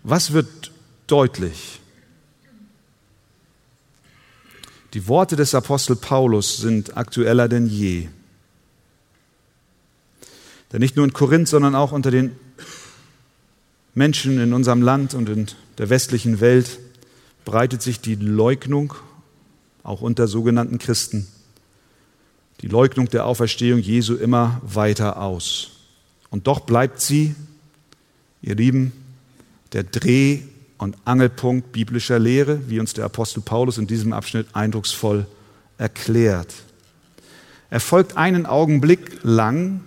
Was 0.04 0.34
wird 0.34 0.72
deutlich? 1.08 1.80
Die 4.94 5.08
Worte 5.08 5.36
des 5.36 5.56
Apostel 5.56 5.96
Paulus 5.96 6.58
sind 6.58 6.98
aktueller 6.98 7.48
denn 7.48 7.66
je. 7.68 8.10
Denn 10.72 10.80
nicht 10.80 10.96
nur 10.96 11.06
in 11.06 11.14
Korinth, 11.14 11.48
sondern 11.48 11.74
auch 11.74 11.92
unter 11.92 12.12
den 12.12 12.36
Menschen 13.96 14.40
in 14.40 14.54
unserem 14.54 14.82
Land 14.82 15.14
und 15.14 15.30
in 15.30 15.48
der 15.78 15.90
westlichen 15.90 16.40
Welt 16.42 16.80
breitet 17.46 17.82
sich 17.82 18.00
die 18.00 18.16
Leugnung, 18.16 18.94
auch 19.84 20.02
unter 20.02 20.28
sogenannten 20.28 20.80
Christen, 20.80 21.28
die 22.62 22.68
Leugnung 22.68 23.10
der 23.10 23.26
Auferstehung 23.26 23.80
Jesu 23.80 24.16
immer 24.16 24.62
weiter 24.64 25.22
aus. 25.22 25.72
Und 26.30 26.48
doch 26.48 26.62
bleibt 26.62 27.02
sie, 27.02 27.36
ihr 28.42 28.56
Lieben, 28.56 28.94
der 29.74 29.84
Dreh- 29.84 30.40
und 30.78 30.98
Angelpunkt 31.06 31.72
biblischer 31.72 32.20
Lehre, 32.20 32.70
wie 32.70 32.80
uns 32.80 32.94
der 32.94 33.06
Apostel 33.06 33.42
Paulus 33.42 33.78
in 33.78 33.88
diesem 33.88 34.14
Abschnitt 34.14 34.48
eindrucksvoll 34.54 35.28
erklärt. 35.78 36.54
Er 37.70 37.80
folgt 37.80 38.18
einen 38.18 38.46
Augenblick 38.46 39.20
lang 39.24 39.82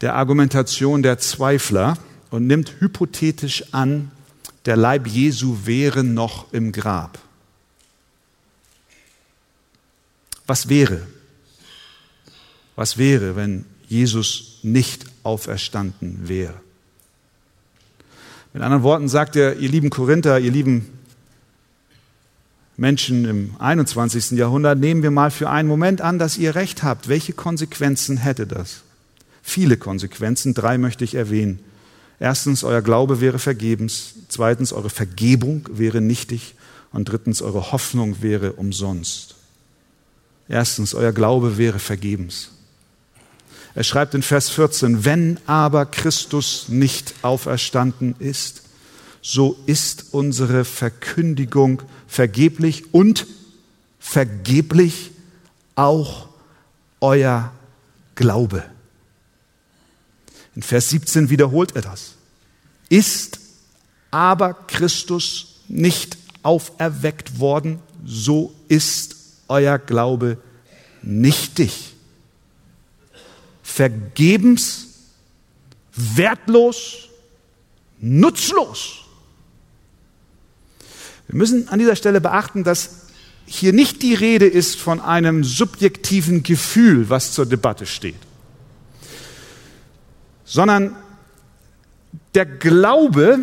der 0.00 0.16
Argumentation 0.16 1.02
der 1.02 1.18
Zweifler 1.18 1.96
und 2.30 2.46
nimmt 2.46 2.80
hypothetisch 2.80 3.72
an, 3.72 4.10
der 4.66 4.76
Leib 4.76 5.06
Jesu 5.06 5.58
wäre 5.64 6.04
noch 6.04 6.52
im 6.52 6.72
Grab. 6.72 7.18
Was 10.46 10.68
wäre? 10.68 11.06
Was 12.76 12.98
wäre, 12.98 13.36
wenn 13.36 13.64
Jesus 13.88 14.58
nicht 14.62 15.06
auferstanden 15.22 16.28
wäre? 16.28 16.54
Mit 18.52 18.62
anderen 18.62 18.82
Worten 18.82 19.08
sagt 19.08 19.36
er, 19.36 19.56
ihr 19.56 19.68
lieben 19.68 19.90
Korinther, 19.90 20.38
ihr 20.38 20.50
lieben 20.50 20.86
Menschen 22.76 23.24
im 23.24 23.56
21. 23.58 24.32
Jahrhundert, 24.32 24.78
nehmen 24.78 25.02
wir 25.02 25.10
mal 25.10 25.30
für 25.30 25.48
einen 25.48 25.68
Moment 25.68 26.00
an, 26.00 26.18
dass 26.18 26.38
ihr 26.38 26.54
recht 26.54 26.82
habt. 26.82 27.08
Welche 27.08 27.32
Konsequenzen 27.32 28.16
hätte 28.16 28.46
das? 28.46 28.82
Viele 29.42 29.76
Konsequenzen, 29.76 30.54
drei 30.54 30.78
möchte 30.78 31.04
ich 31.04 31.14
erwähnen. 31.14 31.60
Erstens, 32.18 32.64
euer 32.64 32.82
Glaube 32.82 33.20
wäre 33.20 33.38
vergebens. 33.38 34.14
Zweitens, 34.28 34.72
eure 34.72 34.90
Vergebung 34.90 35.68
wäre 35.70 36.00
nichtig. 36.00 36.54
Und 36.92 37.08
drittens, 37.08 37.42
eure 37.42 37.72
Hoffnung 37.72 38.22
wäre 38.22 38.52
umsonst. 38.52 39.34
Erstens, 40.48 40.94
euer 40.94 41.12
Glaube 41.12 41.56
wäre 41.56 41.78
vergebens. 41.78 42.50
Er 43.74 43.84
schreibt 43.84 44.14
in 44.14 44.22
Vers 44.22 44.50
14, 44.50 45.04
wenn 45.04 45.40
aber 45.46 45.86
Christus 45.86 46.68
nicht 46.68 47.14
auferstanden 47.22 48.14
ist, 48.18 48.62
so 49.20 49.56
ist 49.66 50.06
unsere 50.12 50.64
Verkündigung 50.64 51.82
vergeblich 52.06 52.92
und 52.92 53.26
vergeblich 53.98 55.12
auch 55.74 56.28
euer 57.00 57.52
Glaube. 58.14 58.64
In 60.54 60.62
Vers 60.62 60.90
17 60.90 61.30
wiederholt 61.30 61.74
er 61.74 61.82
das. 61.82 62.12
Ist 62.88 63.40
aber 64.10 64.54
Christus 64.54 65.56
nicht 65.68 66.16
auferweckt 66.42 67.40
worden, 67.40 67.80
so 68.04 68.54
ist 68.68 69.13
euer 69.48 69.78
Glaube 69.78 70.38
nichtig 71.02 71.94
vergebens, 73.74 74.88
wertlos, 75.96 77.08
nutzlos. 77.98 79.00
Wir 81.26 81.36
müssen 81.36 81.68
an 81.68 81.80
dieser 81.80 81.96
Stelle 81.96 82.20
beachten, 82.20 82.62
dass 82.62 83.06
hier 83.46 83.72
nicht 83.72 84.02
die 84.02 84.14
Rede 84.14 84.46
ist 84.46 84.78
von 84.78 85.00
einem 85.00 85.42
subjektiven 85.42 86.44
Gefühl, 86.44 87.10
was 87.10 87.32
zur 87.32 87.46
Debatte 87.46 87.86
steht, 87.86 88.14
sondern 90.44 90.94
der 92.34 92.46
Glaube, 92.46 93.40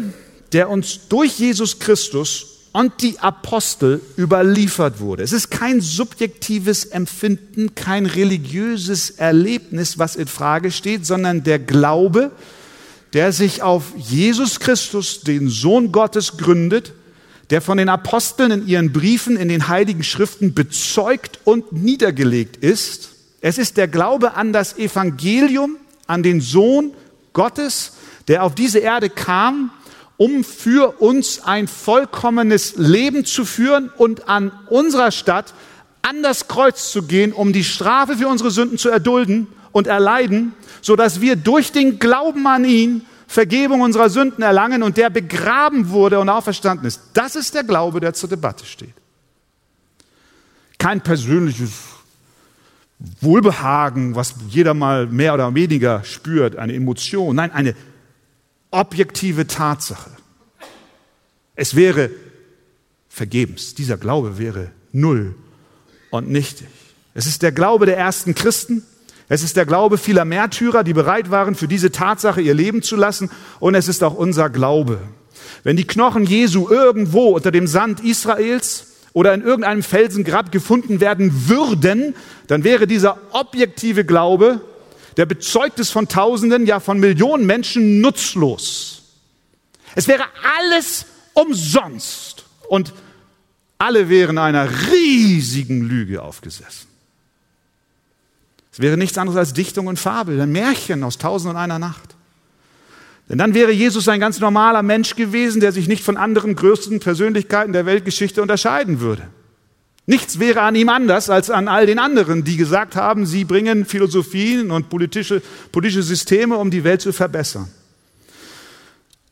der 0.53 0.70
uns 0.70 1.08
durch 1.10 1.39
Jesus 1.39 1.79
Christus 1.79 2.61
und 2.74 3.01
die 3.01 3.20
Apostel 3.20 4.01
überliefert 4.18 5.00
wurde. 5.00 5.24
Es 5.24 5.34
ist 5.34 5.51
kein 5.51 5.82
subjektives 5.82 6.86
Empfinden, 6.86 7.75
kein 7.75 8.06
religiöses 8.06 9.12
Erlebnis, 9.12 9.98
was 9.98 10.16
in 10.16 10.28
Frage 10.28 10.72
steht, 10.72 11.06
sondern 11.06 11.44
der 11.44 11.60
Glaube, 11.60 12.32
der 13.13 13.34
sich 13.34 13.62
auf 13.62 13.94
Jesus 13.98 14.60
Christus, 14.60 15.22
den 15.22 15.50
Sohn 15.50 15.92
Gottes, 15.92 16.38
gründet, 16.38 16.94
der 17.50 17.62
von 17.62 17.78
den 17.78 17.90
Aposteln 17.90 18.51
in 18.51 18.68
ihren 18.68 18.94
Briefen 18.94 19.36
in 19.36 19.50
den 19.50 19.68
heiligen 19.68 20.04
Schriften 20.04 20.54
bezeugt 20.54 21.40
und 21.44 21.74
niedergelegt 21.74 22.56
ist. 22.56 23.10
Es 23.42 23.58
ist 23.58 23.75
der 23.75 23.90
Glaube 23.90 24.36
an 24.36 24.54
das 24.54 24.78
Evangelium, 24.78 25.75
an 26.08 26.24
den 26.24 26.40
Sohn 26.40 26.94
Gottes, 27.34 27.94
der 28.30 28.44
auf 28.44 28.56
diese 28.56 28.80
Erde 28.80 29.10
kam, 29.10 29.72
um 30.22 30.44
für 30.44 31.01
uns 31.01 31.42
ein 31.44 31.68
vollkommenes 31.68 32.75
Leben 32.75 33.25
zu 33.25 33.44
führen 33.44 33.90
und 33.98 34.30
an 34.30 34.51
unserer 34.70 35.10
Stadt 35.10 35.56
an 36.04 36.22
das 36.22 36.48
Kreuz 36.48 36.92
zu 36.92 37.01
gehen, 37.01 37.34
um 37.34 37.54
die 37.54 37.63
Strafe 37.63 38.16
für 38.16 38.28
unsere 38.28 38.51
Sünden 38.51 38.78
zu 38.78 38.90
erdulden 38.90 39.48
und 39.72 39.88
erleiden, 39.88 40.54
so 40.80 40.96
dass 40.96 41.22
wir 41.22 41.38
durch 41.38 41.72
den 41.72 41.98
Glauben 41.98 42.46
an 42.46 42.66
ihn 42.66 43.01
Vergebung 43.25 43.82
unserer 43.82 44.12
Sünden 44.12 44.44
erlangen 44.44 44.84
und 44.84 44.96
der 44.96 45.10
begraben 45.10 45.90
wurde 45.90 46.20
und 46.20 46.30
auferstanden 46.30 46.86
ist. 46.86 47.01
Das 47.16 47.36
ist 47.36 47.56
der 47.56 47.63
Glaube, 47.63 48.00
der 48.00 48.13
zur 48.13 48.30
Debatte 48.30 48.63
steht. 48.63 48.94
Kein 50.78 51.01
persönliches 51.01 51.72
Wohlbehagen, 53.22 54.13
was 54.13 54.36
jeder 54.50 54.75
mal 54.75 55.08
mehr 55.08 55.34
oder 55.34 55.56
weniger 55.56 56.04
spürt, 56.04 56.58
eine 56.58 56.75
Emotion. 56.75 57.38
Nein, 57.38 57.51
eine 57.51 57.75
objektive 58.72 59.48
Tatsache. 59.48 60.10
Es 61.56 61.75
wäre 61.75 62.10
vergebens. 63.10 63.75
Dieser 63.75 63.98
Glaube 63.98 64.38
wäre 64.38 64.72
null 64.92 65.36
und 66.10 66.30
nichtig. 66.30 66.68
Es 67.13 67.25
ist 67.25 67.42
der 67.42 67.51
Glaube 67.51 67.86
der 67.86 67.98
ersten 67.98 68.34
Christen. 68.34 68.84
Es 69.28 69.44
ist 69.44 69.58
der 69.58 69.66
Glaube 69.66 69.98
vieler 69.98 70.25
Märtyrer, 70.25 70.84
die 70.84 70.94
bereit 70.94 71.30
waren, 71.30 71.56
für 71.56 71.68
diese 71.68 71.92
Tatsache 71.92 72.42
ihr 72.42 72.54
Leben 72.54 72.82
zu 72.82 72.96
lassen. 72.96 73.30
Und 73.60 73.75
es 73.75 73.88
ist 73.88 74.04
auch 74.04 74.13
unser 74.13 74.50
Glaube. 74.50 75.00
Wenn 75.63 75.78
die 75.78 75.88
Knochen 75.88 76.25
Jesu 76.25 76.70
irgendwo 76.70 77.36
unter 77.36 77.51
dem 77.51 77.68
Sand 77.68 78.04
Israels 78.04 78.88
oder 79.13 79.34
in 79.34 79.42
irgendeinem 79.42 79.84
Felsengrab 79.84 80.51
gefunden 80.51 81.00
werden 81.01 81.48
würden, 81.50 82.16
dann 82.48 82.63
wäre 82.63 82.88
dieser 82.88 83.18
objektive 83.32 84.06
Glaube, 84.06 84.62
der 85.18 85.25
bezeugt 85.25 85.80
ist 85.80 85.91
von 85.91 86.08
Tausenden, 86.08 86.65
ja 86.65 86.80
von 86.80 87.00
Millionen 87.00 87.46
Menschen, 87.46 88.01
nutzlos. 88.01 89.03
Es 89.96 90.08
wäre 90.08 90.24
alles 90.60 91.06
umsonst 91.34 92.46
und 92.70 92.94
alle 93.77 94.10
wären 94.10 94.38
einer 94.38 94.70
riesigen 94.91 95.82
Lüge 95.88 96.22
aufgesessen. 96.22 96.88
Es 98.72 98.80
wäre 98.80 98.96
nichts 98.96 99.18
anderes 99.18 99.38
als 99.38 99.53
Dichtung 99.53 99.88
und 99.88 100.00
Fabel, 100.00 100.39
ein 100.39 100.51
Märchen 100.51 101.03
aus 101.03 101.18
Tausend 101.18 101.51
und 101.53 101.58
einer 101.58 101.80
Nacht. 101.80 102.15
Denn 103.27 103.38
dann 103.38 103.53
wäre 103.53 103.72
Jesus 103.72 104.08
ein 104.08 104.20
ganz 104.20 104.39
normaler 104.39 104.84
Mensch 104.84 105.15
gewesen, 105.15 105.62
der 105.62 105.72
sich 105.72 105.88
nicht 105.88 106.03
von 106.03 106.18
anderen 106.18 106.56
größten 106.56 107.00
Persönlichkeiten 107.00 107.74
der 107.74 107.86
Weltgeschichte 107.86 108.41
unterscheiden 108.41 109.00
würde. 109.00 109.27
Nichts 110.05 110.39
wäre 110.39 110.62
an 110.62 110.75
ihm 110.75 110.89
anders 110.89 111.29
als 111.29 111.50
an 111.50 111.67
all 111.67 111.86
den 111.86 112.00
anderen, 112.00 112.43
die 112.43 112.58
gesagt 112.58 112.96
haben, 112.96 113.25
sie 113.25 113.46
bringen 113.46 113.86
Philosophien 113.86 114.72
und 114.72 114.89
politische, 114.89 115.41
politische 115.72 116.03
Systeme, 116.03 116.58
um 116.58 116.72
die 116.72 116.84
Welt 116.84 117.01
zu 117.01 117.13
verbessern. 117.13 117.67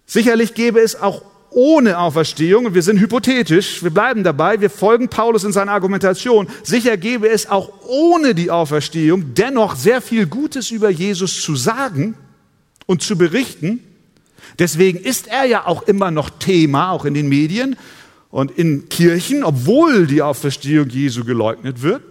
Sicherlich 0.06 0.54
gäbe 0.54 0.80
es 0.80 1.00
auch 1.00 1.24
ohne 1.52 1.98
Auferstehung, 1.98 2.68
und 2.68 2.76
wir 2.76 2.84
sind 2.84 3.00
hypothetisch, 3.00 3.82
wir 3.82 3.90
bleiben 3.90 4.24
dabei, 4.24 4.62
wir 4.62 4.70
folgen 4.70 5.10
Paulus 5.10 5.44
in 5.44 5.52
seiner 5.52 5.72
Argumentation, 5.72 6.48
sicher 6.62 6.96
gäbe 6.98 7.28
es 7.28 7.50
auch 7.50 7.72
ohne 7.88 8.36
die 8.36 8.52
Auferstehung 8.52 9.34
dennoch 9.34 9.76
sehr 9.76 10.02
viel 10.02 10.28
Gutes 10.28 10.70
über 10.70 10.92
Jesus 10.92 11.42
zu 11.42 11.56
sagen 11.56 12.16
und 12.86 13.02
zu 13.02 13.18
berichten, 13.18 13.84
Deswegen 14.58 15.00
ist 15.00 15.28
er 15.28 15.46
ja 15.46 15.66
auch 15.66 15.84
immer 15.84 16.12
noch 16.12 16.30
Thema, 16.30 16.92
auch 16.92 17.06
in 17.06 17.14
den 17.14 17.30
Medien 17.30 17.78
und 18.30 18.52
in 18.52 18.90
Kirchen, 18.90 19.44
obwohl 19.44 20.08
die 20.08 20.22
Auferstehung 20.22 20.90
Jesu 20.90 21.24
geleugnet 21.24 21.82
wird. 21.82 22.04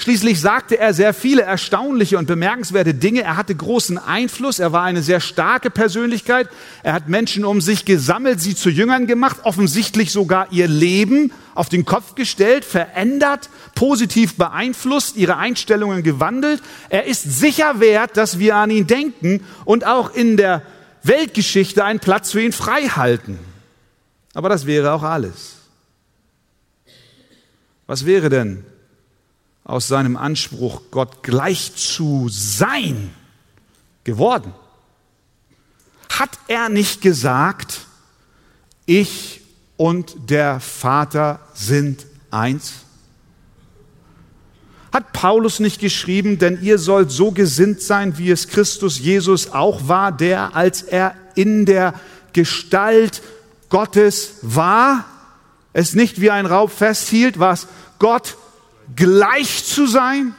Schließlich 0.00 0.40
sagte 0.40 0.78
er 0.78 0.94
sehr 0.94 1.12
viele 1.12 1.42
erstaunliche 1.42 2.16
und 2.16 2.24
bemerkenswerte 2.24 2.94
Dinge. 2.94 3.22
Er 3.22 3.36
hatte 3.36 3.54
großen 3.54 3.98
Einfluss. 3.98 4.58
Er 4.58 4.72
war 4.72 4.84
eine 4.84 5.02
sehr 5.02 5.20
starke 5.20 5.68
Persönlichkeit. 5.68 6.48
Er 6.82 6.94
hat 6.94 7.10
Menschen 7.10 7.44
um 7.44 7.60
sich 7.60 7.84
gesammelt, 7.84 8.40
sie 8.40 8.54
zu 8.54 8.70
Jüngern 8.70 9.06
gemacht, 9.06 9.40
offensichtlich 9.42 10.10
sogar 10.10 10.50
ihr 10.52 10.68
Leben 10.68 11.32
auf 11.54 11.68
den 11.68 11.84
Kopf 11.84 12.14
gestellt, 12.14 12.64
verändert, 12.64 13.50
positiv 13.74 14.38
beeinflusst, 14.38 15.18
ihre 15.18 15.36
Einstellungen 15.36 16.02
gewandelt. 16.02 16.62
Er 16.88 17.04
ist 17.04 17.38
sicher 17.38 17.78
wert, 17.80 18.16
dass 18.16 18.38
wir 18.38 18.56
an 18.56 18.70
ihn 18.70 18.86
denken 18.86 19.44
und 19.66 19.86
auch 19.86 20.14
in 20.14 20.38
der 20.38 20.62
Weltgeschichte 21.02 21.84
einen 21.84 22.00
Platz 22.00 22.32
für 22.32 22.40
ihn 22.40 22.52
frei 22.52 22.84
halten. 22.84 23.38
Aber 24.34 24.48
das 24.48 24.66
wäre 24.66 24.92
auch 24.92 25.02
alles. 25.02 25.56
Was 27.86 28.06
wäre 28.06 28.28
denn 28.28 28.64
aus 29.64 29.88
seinem 29.88 30.16
Anspruch, 30.16 30.82
Gott 30.90 31.22
gleich 31.22 31.74
zu 31.74 32.28
sein, 32.30 33.12
geworden? 34.04 34.54
Hat 36.08 36.38
er 36.48 36.68
nicht 36.68 37.00
gesagt, 37.00 37.80
ich 38.86 39.40
und 39.76 40.30
der 40.30 40.60
Vater 40.60 41.40
sind 41.54 42.06
eins? 42.30 42.84
Hat 44.92 45.12
Paulus 45.12 45.60
nicht 45.60 45.80
geschrieben, 45.80 46.38
denn 46.38 46.60
ihr 46.62 46.78
sollt 46.78 47.10
so 47.12 47.30
gesinnt 47.30 47.80
sein, 47.80 48.18
wie 48.18 48.30
es 48.30 48.48
Christus 48.48 48.98
Jesus 48.98 49.52
auch 49.52 49.86
war, 49.86 50.10
der, 50.10 50.56
als 50.56 50.82
er 50.82 51.14
in 51.36 51.64
der 51.64 51.94
Gestalt 52.32 53.22
Gottes 53.70 54.34
war, 54.42 55.04
es 55.72 55.94
nicht 55.94 56.20
wie 56.20 56.30
ein 56.30 56.46
Raub 56.46 56.70
festhielt, 56.70 57.38
was 57.38 57.68
Gott 57.98 58.36
gleich 58.94 59.64
zu 59.64 59.86
sein? 59.86 60.34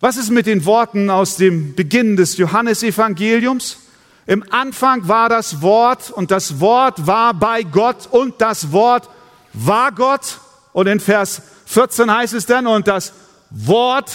Was 0.00 0.16
ist 0.16 0.30
mit 0.30 0.46
den 0.46 0.64
Worten 0.64 1.08
aus 1.08 1.36
dem 1.36 1.74
Beginn 1.74 2.16
des 2.16 2.36
Johannesevangeliums? 2.36 3.78
Im 4.26 4.44
Anfang 4.50 5.06
war 5.06 5.28
das 5.28 5.60
Wort 5.60 6.10
und 6.10 6.30
das 6.30 6.60
Wort 6.60 7.06
war 7.06 7.34
bei 7.34 7.62
Gott 7.62 8.08
und 8.10 8.40
das 8.40 8.72
Wort 8.72 9.08
war 9.52 9.92
Gott. 9.92 10.40
Und 10.72 10.86
in 10.86 11.00
Vers 11.00 11.42
14 11.66 12.10
heißt 12.10 12.34
es 12.34 12.46
dann, 12.46 12.66
und 12.66 12.88
das 12.88 13.12
Wort 13.50 14.10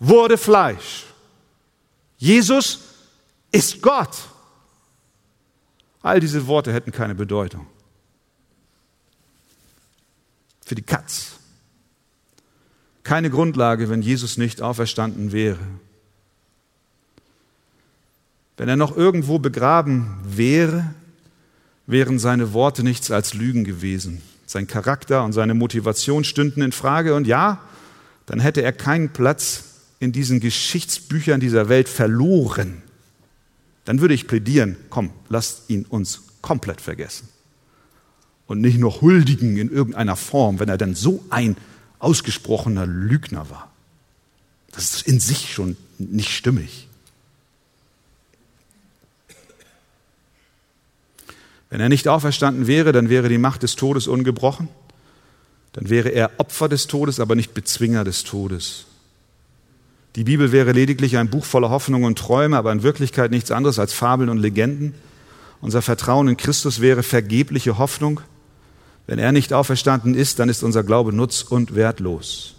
wurde 0.00 0.36
Fleisch. 0.36 1.04
Jesus 2.18 2.80
ist 3.50 3.82
Gott. 3.82 4.10
All 6.02 6.20
diese 6.20 6.46
Worte 6.46 6.72
hätten 6.72 6.92
keine 6.92 7.14
Bedeutung. 7.14 7.66
Für 10.64 10.74
die 10.74 10.82
Katz. 10.82 11.38
Keine 13.04 13.30
Grundlage, 13.30 13.88
wenn 13.88 14.02
Jesus 14.02 14.36
nicht 14.36 14.62
auferstanden 14.62 15.32
wäre. 15.32 15.58
Wenn 18.56 18.68
er 18.68 18.76
noch 18.76 18.96
irgendwo 18.96 19.38
begraben 19.38 20.18
wäre, 20.24 20.94
wären 21.86 22.18
seine 22.18 22.52
Worte 22.52 22.84
nichts 22.84 23.10
als 23.10 23.34
Lügen 23.34 23.64
gewesen. 23.64 24.22
Sein 24.46 24.66
Charakter 24.66 25.24
und 25.24 25.32
seine 25.32 25.54
Motivation 25.54 26.24
stünden 26.24 26.62
in 26.62 26.72
Frage 26.72 27.14
und 27.14 27.26
ja, 27.26 27.60
dann 28.26 28.38
hätte 28.38 28.62
er 28.62 28.72
keinen 28.72 29.08
Platz 29.08 29.64
in 29.98 30.12
diesen 30.12 30.40
Geschichtsbüchern 30.40 31.40
dieser 31.40 31.68
Welt 31.68 31.88
verloren. 31.88 32.82
Dann 33.84 34.00
würde 34.00 34.14
ich 34.14 34.26
plädieren, 34.26 34.76
komm, 34.90 35.10
lasst 35.28 35.68
ihn 35.68 35.84
uns 35.84 36.22
komplett 36.40 36.80
vergessen. 36.80 37.28
Und 38.46 38.60
nicht 38.60 38.78
nur 38.78 39.00
huldigen 39.00 39.56
in 39.56 39.70
irgendeiner 39.70 40.16
Form, 40.16 40.60
wenn 40.60 40.68
er 40.68 40.78
dann 40.78 40.94
so 40.94 41.24
ein 41.30 41.56
ausgesprochener 41.98 42.86
Lügner 42.86 43.48
war. 43.50 43.70
Das 44.72 44.94
ist 44.94 45.06
in 45.06 45.20
sich 45.20 45.52
schon 45.52 45.76
nicht 45.98 46.30
stimmig. 46.30 46.88
Wenn 51.70 51.80
er 51.80 51.88
nicht 51.88 52.08
auferstanden 52.08 52.66
wäre, 52.66 52.92
dann 52.92 53.08
wäre 53.08 53.28
die 53.28 53.38
Macht 53.38 53.62
des 53.62 53.76
Todes 53.76 54.06
ungebrochen. 54.06 54.68
Dann 55.72 55.88
wäre 55.88 56.10
er 56.10 56.32
Opfer 56.38 56.68
des 56.68 56.86
Todes, 56.86 57.18
aber 57.18 57.34
nicht 57.34 57.54
Bezwinger 57.54 58.04
des 58.04 58.24
Todes. 58.24 58.84
Die 60.16 60.24
Bibel 60.24 60.52
wäre 60.52 60.72
lediglich 60.72 61.16
ein 61.16 61.30
Buch 61.30 61.44
voller 61.44 61.70
Hoffnung 61.70 62.04
und 62.04 62.18
Träume, 62.18 62.56
aber 62.58 62.72
in 62.72 62.82
Wirklichkeit 62.82 63.30
nichts 63.30 63.50
anderes 63.50 63.78
als 63.78 63.94
Fabeln 63.94 64.28
und 64.28 64.38
Legenden. 64.38 64.94
Unser 65.62 65.80
Vertrauen 65.80 66.28
in 66.28 66.36
Christus 66.36 66.80
wäre 66.80 67.02
vergebliche 67.02 67.78
Hoffnung. 67.78 68.20
Wenn 69.06 69.18
er 69.18 69.32
nicht 69.32 69.52
auferstanden 69.52 70.14
ist, 70.14 70.38
dann 70.38 70.48
ist 70.48 70.62
unser 70.62 70.82
Glaube 70.82 71.12
nutz 71.12 71.42
und 71.42 71.74
wertlos. 71.74 72.54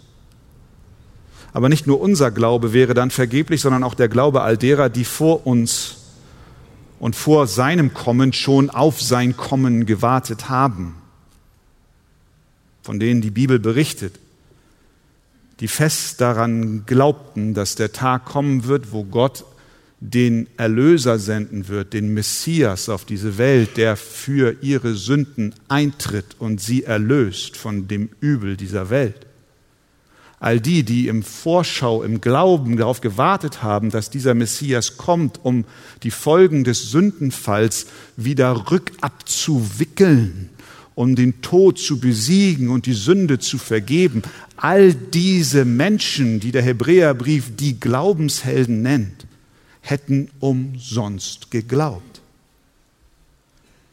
Aber 1.52 1.68
nicht 1.68 1.86
nur 1.86 2.00
unser 2.00 2.32
Glaube 2.32 2.72
wäre 2.72 2.94
dann 2.94 3.12
vergeblich, 3.12 3.60
sondern 3.60 3.84
auch 3.84 3.94
der 3.94 4.08
Glaube 4.08 4.42
all 4.42 4.56
derer, 4.56 4.88
die 4.88 5.04
vor 5.04 5.46
uns 5.46 5.98
und 6.98 7.14
vor 7.14 7.46
seinem 7.46 7.94
Kommen 7.94 8.32
schon 8.32 8.70
auf 8.70 9.00
sein 9.00 9.36
Kommen 9.36 9.86
gewartet 9.86 10.48
haben, 10.48 10.96
von 12.82 12.98
denen 12.98 13.20
die 13.20 13.30
Bibel 13.30 13.60
berichtet, 13.60 14.18
die 15.60 15.68
fest 15.68 16.20
daran 16.20 16.84
glaubten, 16.86 17.54
dass 17.54 17.74
der 17.74 17.92
Tag 17.92 18.24
kommen 18.24 18.64
wird, 18.64 18.92
wo 18.92 19.04
Gott 19.04 19.44
den 20.00 20.48
Erlöser 20.58 21.18
senden 21.18 21.68
wird, 21.68 21.94
den 21.94 22.12
Messias 22.12 22.88
auf 22.88 23.04
diese 23.04 23.38
Welt, 23.38 23.76
der 23.76 23.96
für 23.96 24.56
ihre 24.60 24.94
Sünden 24.94 25.54
eintritt 25.68 26.36
und 26.38 26.60
sie 26.60 26.84
erlöst 26.84 27.56
von 27.56 27.88
dem 27.88 28.10
Übel 28.20 28.56
dieser 28.56 28.90
Welt. 28.90 29.26
All 30.40 30.60
die, 30.60 30.82
die 30.82 31.08
im 31.08 31.22
Vorschau, 31.22 32.02
im 32.02 32.20
Glauben 32.20 32.76
darauf 32.76 33.00
gewartet 33.00 33.62
haben, 33.62 33.88
dass 33.88 34.10
dieser 34.10 34.34
Messias 34.34 34.98
kommt, 34.98 35.42
um 35.42 35.64
die 36.02 36.10
Folgen 36.10 36.64
des 36.64 36.90
Sündenfalls 36.90 37.86
wieder 38.16 38.70
rückabzuwickeln, 38.70 40.50
um 40.94 41.16
den 41.16 41.40
Tod 41.40 41.78
zu 41.78 41.98
besiegen 41.98 42.68
und 42.68 42.86
die 42.86 42.94
Sünde 42.94 43.38
zu 43.38 43.58
vergeben. 43.58 44.22
All 44.56 44.94
diese 44.94 45.64
Menschen, 45.64 46.40
die 46.40 46.52
der 46.52 46.62
Hebräerbrief 46.62 47.56
die 47.56 47.78
Glaubenshelden 47.80 48.82
nennt, 48.82 49.26
hätten 49.80 50.30
umsonst 50.40 51.50
geglaubt. 51.50 52.20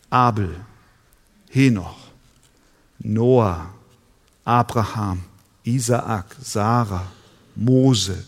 Abel, 0.09 0.55
Henoch, 1.49 1.97
Noah, 2.99 3.73
Abraham, 4.45 5.21
Isaak, 5.63 6.35
Sarah, 6.41 7.11
Mose, 7.55 8.23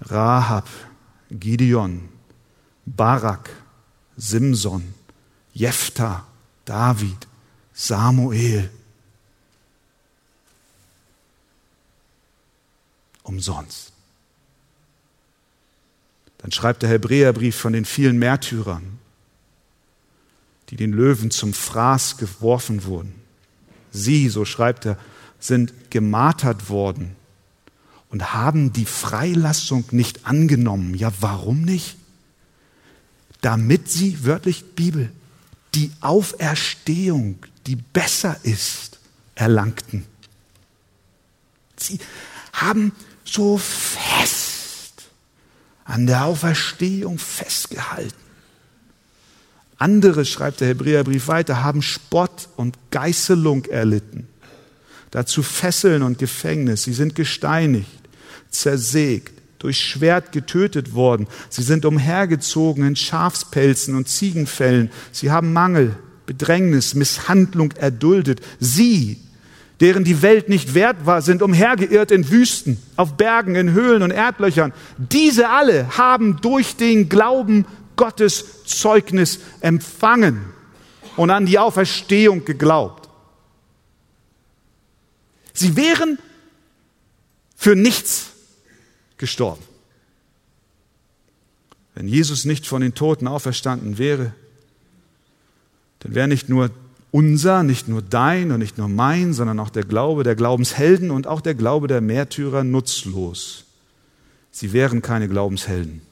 Rahab, 0.00 0.68
Gideon, 1.30 2.08
Barak, 2.86 3.50
Simson, 4.16 4.94
Jephthah, 5.54 6.24
David, 6.64 7.26
Samuel. 7.82 8.70
Umsonst. 13.24 13.92
Dann 16.38 16.52
schreibt 16.52 16.82
der 16.82 16.90
Hebräerbrief 16.90 17.56
von 17.56 17.72
den 17.72 17.84
vielen 17.84 18.20
Märtyrern, 18.20 18.98
die 20.68 20.76
den 20.76 20.92
Löwen 20.92 21.32
zum 21.32 21.52
Fraß 21.52 22.18
geworfen 22.18 22.84
wurden. 22.84 23.14
Sie, 23.90 24.28
so 24.28 24.44
schreibt 24.44 24.86
er, 24.86 24.96
sind 25.40 25.90
gemartert 25.90 26.68
worden 26.68 27.16
und 28.10 28.32
haben 28.32 28.72
die 28.72 28.86
Freilassung 28.86 29.86
nicht 29.90 30.24
angenommen. 30.24 30.94
Ja, 30.94 31.12
warum 31.18 31.62
nicht? 31.62 31.96
Damit 33.40 33.90
sie, 33.90 34.24
wörtlich 34.24 34.76
Bibel, 34.76 35.10
die 35.74 35.90
Auferstehung, 36.00 37.38
die 37.66 37.76
besser 37.76 38.36
ist, 38.42 38.98
erlangten. 39.34 40.06
Sie 41.76 41.98
haben 42.52 42.92
so 43.24 43.58
fest 43.58 44.92
an 45.84 46.06
der 46.06 46.24
Auferstehung 46.24 47.18
festgehalten. 47.18 48.14
Andere, 49.78 50.24
schreibt 50.24 50.60
der 50.60 50.68
Hebräerbrief 50.68 51.26
weiter, 51.28 51.64
haben 51.64 51.82
Spott 51.82 52.48
und 52.56 52.78
Geißelung 52.90 53.64
erlitten 53.64 54.28
dazu 55.12 55.42
Fesseln 55.42 56.02
und 56.02 56.18
Gefängnis. 56.18 56.82
Sie 56.82 56.92
sind 56.92 57.14
gesteinigt, 57.14 57.88
zersägt, 58.50 59.40
durch 59.60 59.78
Schwert 59.78 60.32
getötet 60.32 60.94
worden. 60.94 61.28
Sie 61.48 61.62
sind 61.62 61.84
umhergezogen 61.84 62.84
in 62.84 62.96
Schafspelzen 62.96 63.94
und 63.94 64.08
Ziegenfällen. 64.08 64.90
Sie 65.12 65.30
haben 65.30 65.52
Mangel, 65.52 65.96
Bedrängnis, 66.32 66.94
Misshandlung 66.94 67.72
erduldet. 67.72 68.40
Sie, 68.58 69.20
deren 69.80 70.02
die 70.02 70.22
Welt 70.22 70.48
nicht 70.48 70.72
wert 70.72 71.04
war, 71.04 71.20
sind 71.20 71.42
umhergeirrt 71.42 72.10
in 72.10 72.30
Wüsten, 72.30 72.78
auf 72.96 73.18
Bergen, 73.18 73.54
in 73.54 73.72
Höhlen 73.72 74.02
und 74.02 74.12
Erdlöchern. 74.12 74.72
Diese 74.96 75.50
alle 75.50 75.98
haben 75.98 76.38
durch 76.40 76.76
den 76.76 77.10
Glauben 77.10 77.66
Gottes 77.96 78.64
Zeugnis 78.64 79.40
empfangen 79.60 80.40
und 81.16 81.28
an 81.28 81.44
die 81.44 81.58
Auferstehung 81.58 82.46
geglaubt. 82.46 83.10
Sie 85.52 85.76
wären 85.76 86.18
für 87.56 87.76
nichts 87.76 88.30
gestorben. 89.18 89.62
Wenn 91.94 92.08
Jesus 92.08 92.46
nicht 92.46 92.66
von 92.66 92.80
den 92.80 92.94
Toten 92.94 93.28
auferstanden 93.28 93.98
wäre, 93.98 94.32
dann 96.02 96.14
wäre 96.14 96.28
nicht 96.28 96.48
nur 96.48 96.70
unser, 97.10 97.62
nicht 97.62 97.88
nur 97.88 98.02
dein 98.02 98.50
und 98.50 98.58
nicht 98.58 98.78
nur 98.78 98.88
mein, 98.88 99.32
sondern 99.34 99.60
auch 99.60 99.70
der 99.70 99.84
Glaube 99.84 100.24
der 100.24 100.34
Glaubenshelden 100.34 101.10
und 101.10 101.26
auch 101.26 101.40
der 101.40 101.54
Glaube 101.54 101.86
der 101.86 102.00
Märtyrer 102.00 102.64
nutzlos. 102.64 103.64
Sie 104.50 104.72
wären 104.72 105.02
keine 105.02 105.28
Glaubenshelden. 105.28 106.02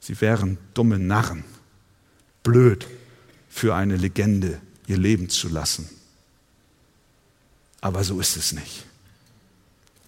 Sie 0.00 0.20
wären 0.20 0.58
dumme 0.74 0.98
Narren, 0.98 1.44
blöd 2.42 2.86
für 3.48 3.74
eine 3.74 3.96
Legende 3.96 4.60
ihr 4.86 4.98
Leben 4.98 5.28
zu 5.28 5.48
lassen. 5.48 5.88
Aber 7.80 8.02
so 8.02 8.18
ist 8.18 8.36
es 8.36 8.52
nicht. 8.52 8.84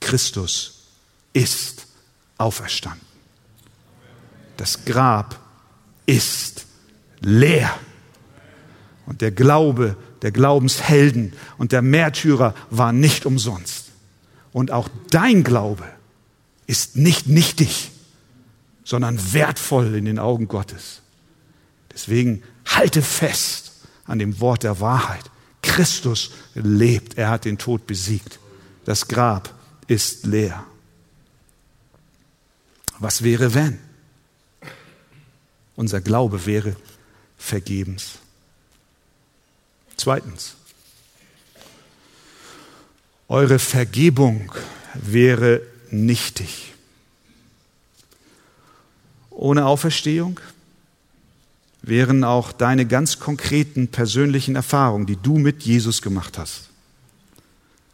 Christus 0.01 0.89
ist 1.33 1.87
auferstanden. 2.39 3.07
Das 4.57 4.85
Grab 4.85 5.39
ist 6.07 6.67
leer. 7.21 7.79
Und 9.07 9.21
der 9.21 9.31
Glaube 9.31 9.97
der 10.25 10.33
Glaubenshelden 10.33 11.35
und 11.59 11.73
der 11.73 11.83
Märtyrer 11.83 12.55
war 12.71 12.93
nicht 12.93 13.27
umsonst. 13.27 13.91
Und 14.53 14.71
auch 14.71 14.89
dein 15.11 15.45
Glaube 15.45 15.85
ist 16.67 16.97
nicht 16.97 17.27
nichtig, 17.27 17.91
sondern 18.85 19.35
wertvoll 19.35 19.95
in 19.95 20.07
den 20.07 20.19
Augen 20.19 20.49
Gottes. 20.49 21.03
Deswegen 21.93 22.43
halte 22.65 23.03
fest 23.03 23.73
an 24.07 24.19
dem 24.19 24.41
Wort 24.41 24.63
der 24.63 24.81
Wahrheit. 24.81 25.31
Christus 25.61 26.31
lebt. 26.55 27.19
Er 27.19 27.29
hat 27.29 27.45
den 27.45 27.59
Tod 27.59 27.87
besiegt. 27.87 28.39
Das 28.87 29.09
Grab 29.09 29.55
ist 29.89 30.25
leer. 30.25 30.65
Was 32.99 33.23
wäre, 33.23 33.53
wenn? 33.53 33.79
Unser 35.77 36.01
Glaube 36.01 36.47
wäre 36.47 36.77
vergebens. 37.37 38.19
Zweitens, 39.97 40.55
eure 43.29 43.59
Vergebung 43.59 44.53
wäre 44.95 45.63
nichtig. 45.91 46.73
Ohne 49.31 49.67
Auferstehung 49.67 50.41
wären 51.83 52.25
auch 52.25 52.53
deine 52.53 52.87
ganz 52.87 53.19
konkreten 53.19 53.89
persönlichen 53.89 54.57
Erfahrungen, 54.57 55.07
die 55.07 55.17
du 55.17 55.39
mit 55.39 55.63
Jesus 55.63 56.03
gemacht 56.03 56.39
hast. 56.39 56.69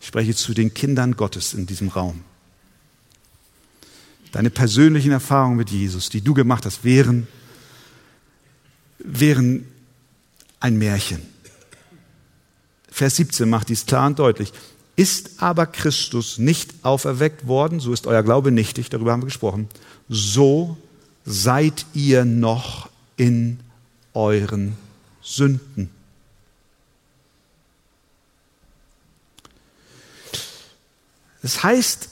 Ich 0.00 0.06
spreche 0.06 0.34
zu 0.34 0.54
den 0.54 0.72
Kindern 0.74 1.16
Gottes 1.16 1.54
in 1.54 1.66
diesem 1.66 1.88
Raum. 1.88 2.22
Deine 4.32 4.50
persönlichen 4.50 5.10
Erfahrungen 5.10 5.56
mit 5.56 5.70
Jesus, 5.70 6.08
die 6.08 6.20
du 6.20 6.34
gemacht 6.34 6.64
hast, 6.64 6.84
wären, 6.84 7.26
wären 8.98 9.66
ein 10.60 10.78
Märchen. 10.78 11.20
Vers 12.90 13.16
17 13.16 13.48
macht 13.48 13.68
dies 13.68 13.86
klar 13.86 14.06
und 14.06 14.18
deutlich. 14.18 14.52
Ist 14.96 15.42
aber 15.42 15.66
Christus 15.66 16.38
nicht 16.38 16.72
auferweckt 16.82 17.46
worden, 17.46 17.80
so 17.80 17.92
ist 17.92 18.06
euer 18.06 18.22
Glaube 18.22 18.50
nichtig, 18.50 18.90
darüber 18.90 19.12
haben 19.12 19.22
wir 19.22 19.26
gesprochen, 19.26 19.68
so 20.08 20.76
seid 21.24 21.86
ihr 21.94 22.24
noch 22.24 22.90
in 23.16 23.60
euren 24.12 24.76
Sünden. 25.22 25.90
Das 31.42 31.62
heißt, 31.62 32.08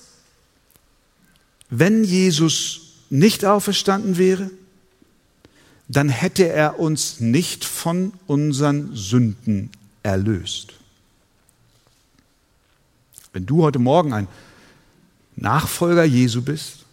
wenn 1.71 2.05
Jesus 2.05 2.81
nicht 3.11 3.45
auferstanden 3.45 4.17
wäre, 4.17 4.51
dann 5.89 6.09
hätte 6.09 6.49
er 6.49 6.79
uns 6.79 7.21
nicht 7.21 7.65
von 7.65 8.13
unseren 8.27 8.95
Sünden 8.95 9.71
erlöst. 10.03 10.75
Wenn 13.33 13.47
du 13.47 13.63
heute 13.63 13.79
Morgen 13.79 14.13
ein 14.13 14.29
Nachfolger 15.37 16.05
Jesu 16.05 16.43
bist, 16.43 16.85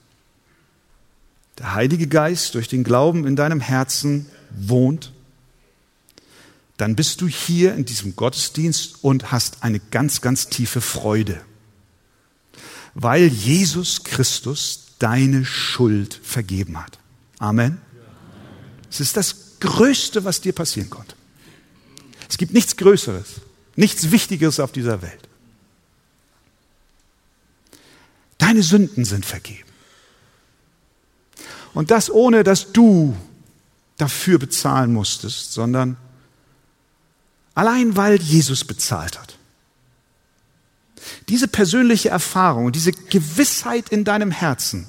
der 1.57 1.73
Heilige 1.73 2.07
Geist 2.07 2.55
durch 2.55 2.67
den 2.67 2.83
Glauben 2.83 3.25
in 3.25 3.35
deinem 3.35 3.61
Herzen 3.61 4.27
wohnt, 4.51 5.11
dann 6.77 6.95
bist 6.95 7.21
du 7.21 7.27
hier 7.27 7.73
in 7.75 7.85
diesem 7.85 8.15
Gottesdienst 8.15 9.03
und 9.03 9.31
hast 9.31 9.63
eine 9.63 9.79
ganz, 9.79 10.21
ganz 10.21 10.47
tiefe 10.47 10.81
Freude, 10.81 11.39
weil 12.93 13.27
Jesus 13.27 14.03
Christus 14.03 14.95
deine 14.99 15.45
Schuld 15.45 16.19
vergeben 16.21 16.77
hat. 16.81 16.99
Amen. 17.39 17.79
Es 18.89 18.99
ist 18.99 19.17
das 19.17 19.59
Größte, 19.59 20.25
was 20.25 20.41
dir 20.41 20.53
passieren 20.53 20.89
konnte. 20.89 21.14
Es 22.29 22.37
gibt 22.37 22.53
nichts 22.53 22.77
Größeres, 22.77 23.41
nichts 23.75 24.11
Wichtigeres 24.11 24.59
auf 24.59 24.71
dieser 24.71 25.01
Welt. 25.01 25.27
Deine 28.37 28.63
Sünden 28.63 29.05
sind 29.05 29.25
vergeben. 29.25 29.69
Und 31.73 31.91
das 31.91 32.09
ohne, 32.09 32.43
dass 32.43 32.71
du 32.71 33.15
dafür 33.97 34.39
bezahlen 34.39 34.93
musstest, 34.93 35.53
sondern 35.53 35.97
allein 37.53 37.95
weil 37.95 38.21
Jesus 38.21 38.63
bezahlt 38.63 39.19
hat. 39.19 39.37
Diese 41.29 41.47
persönliche 41.47 42.09
Erfahrung, 42.09 42.71
diese 42.71 42.91
Gewissheit 42.91 43.89
in 43.89 44.03
deinem 44.03 44.31
Herzen, 44.31 44.87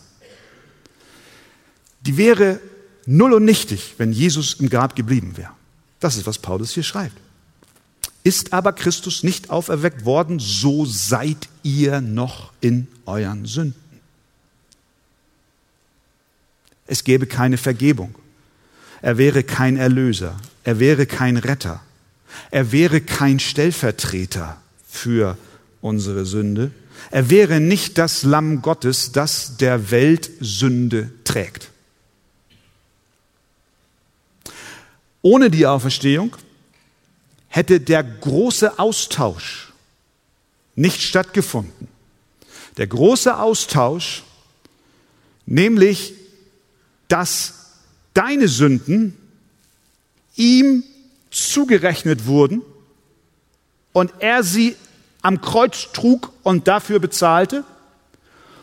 die 2.02 2.16
wäre 2.16 2.60
null 3.04 3.32
und 3.32 3.44
nichtig, 3.44 3.94
wenn 3.98 4.12
Jesus 4.12 4.54
im 4.54 4.68
Grab 4.68 4.96
geblieben 4.96 5.36
wäre. 5.36 5.52
Das 6.00 6.16
ist, 6.16 6.26
was 6.26 6.38
Paulus 6.38 6.72
hier 6.72 6.82
schreibt. 6.82 7.16
Ist 8.26 8.52
aber 8.52 8.72
Christus 8.72 9.22
nicht 9.22 9.50
auferweckt 9.50 10.04
worden, 10.04 10.40
so 10.40 10.84
seid 10.84 11.48
ihr 11.62 12.00
noch 12.00 12.50
in 12.60 12.88
euren 13.04 13.46
Sünden. 13.46 14.00
Es 16.88 17.04
gäbe 17.04 17.26
keine 17.26 17.56
Vergebung. 17.56 18.16
Er 19.00 19.16
wäre 19.16 19.44
kein 19.44 19.76
Erlöser. 19.76 20.36
Er 20.64 20.80
wäre 20.80 21.06
kein 21.06 21.36
Retter. 21.36 21.80
Er 22.50 22.72
wäre 22.72 23.00
kein 23.00 23.38
Stellvertreter 23.38 24.60
für 24.88 25.38
unsere 25.80 26.26
Sünde. 26.26 26.72
Er 27.12 27.30
wäre 27.30 27.60
nicht 27.60 27.96
das 27.96 28.24
Lamm 28.24 28.60
Gottes, 28.60 29.12
das 29.12 29.56
der 29.56 29.92
Welt 29.92 30.32
Sünde 30.40 31.12
trägt. 31.22 31.70
Ohne 35.22 35.48
die 35.48 35.68
Auferstehung 35.68 36.34
hätte 37.56 37.80
der 37.80 38.04
große 38.04 38.78
Austausch 38.78 39.72
nicht 40.74 41.00
stattgefunden. 41.00 41.88
Der 42.76 42.86
große 42.86 43.38
Austausch, 43.38 44.24
nämlich, 45.46 46.12
dass 47.08 47.70
deine 48.12 48.48
Sünden 48.48 49.16
ihm 50.36 50.84
zugerechnet 51.30 52.26
wurden 52.26 52.60
und 53.94 54.12
er 54.18 54.42
sie 54.42 54.76
am 55.22 55.40
Kreuz 55.40 55.88
trug 55.94 56.32
und 56.42 56.68
dafür 56.68 56.98
bezahlte 56.98 57.64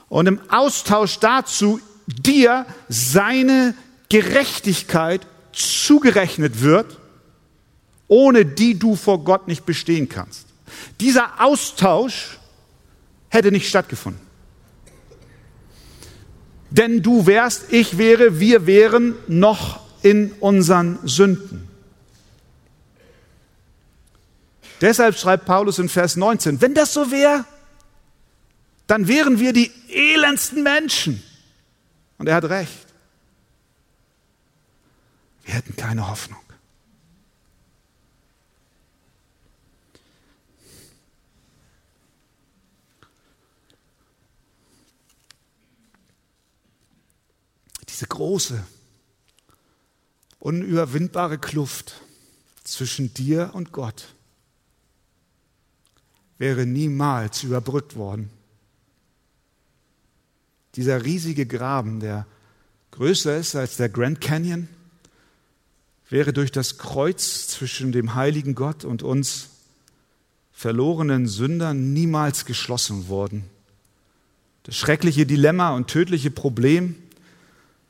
und 0.08 0.28
im 0.28 0.40
Austausch 0.52 1.18
dazu 1.18 1.80
dir 2.06 2.68
seine 2.90 3.74
Gerechtigkeit 4.10 5.26
zugerechnet 5.52 6.62
wird, 6.62 7.00
ohne 8.14 8.46
die 8.46 8.78
du 8.78 8.96
vor 8.96 9.24
Gott 9.24 9.48
nicht 9.48 9.66
bestehen 9.66 10.08
kannst. 10.08 10.46
Dieser 11.02 11.42
Austausch 11.42 12.38
hätte 13.30 13.52
nicht 13.52 13.68
stattgefunden. 13.68 14.22
Denn 16.70 17.02
du 17.02 17.26
wärst, 17.26 17.74
ich 17.74 17.98
wäre, 17.98 18.40
wir 18.40 18.68
wären 18.68 19.16
noch 19.28 19.80
in 20.04 20.32
unseren 20.34 21.00
Sünden. 21.08 21.68
Deshalb 24.80 25.18
schreibt 25.18 25.46
Paulus 25.46 25.80
in 25.80 25.90
Vers 25.90 26.16
19, 26.16 26.62
wenn 26.62 26.76
das 26.76 26.94
so 26.94 27.10
wäre, 27.10 27.46
dann 28.86 29.08
wären 29.08 29.40
wir 29.40 29.54
die 29.54 29.72
elendsten 29.90 30.62
Menschen. 30.62 31.24
Und 32.20 32.28
er 32.28 32.36
hat 32.36 32.44
recht. 32.44 32.86
Wir 35.46 35.56
hätten 35.56 35.76
keine 35.76 36.08
Hoffnung. 36.08 36.43
Diese 47.94 48.08
große, 48.08 48.64
unüberwindbare 50.40 51.38
Kluft 51.38 52.02
zwischen 52.64 53.14
dir 53.14 53.52
und 53.54 53.72
Gott 53.72 54.16
wäre 56.40 56.66
niemals 56.66 57.44
überbrückt 57.44 57.96
worden. 57.96 58.32
Dieser 60.74 61.06
riesige 61.06 61.46
Graben, 61.46 62.00
der 62.00 62.26
größer 62.90 63.38
ist 63.38 63.56
als 63.56 63.78
der 63.78 63.90
Grand 63.90 64.22
Canyon, 64.22 64.68
wäre 66.10 66.34
durch 66.34 66.52
das 66.52 66.80
Kreuz 66.80 67.48
zwischen 67.48 67.92
dem 67.92 68.16
heiligen 68.16 68.56
Gott 68.56 68.86
und 68.86 69.04
uns 69.04 69.50
verlorenen 70.52 71.28
Sündern 71.28 71.94
niemals 71.94 72.46
geschlossen 72.46 73.08
worden. 73.08 73.44
Das 74.64 74.76
schreckliche 74.76 75.28
Dilemma 75.28 75.76
und 75.76 75.90
tödliche 75.90 76.32
Problem, 76.32 76.96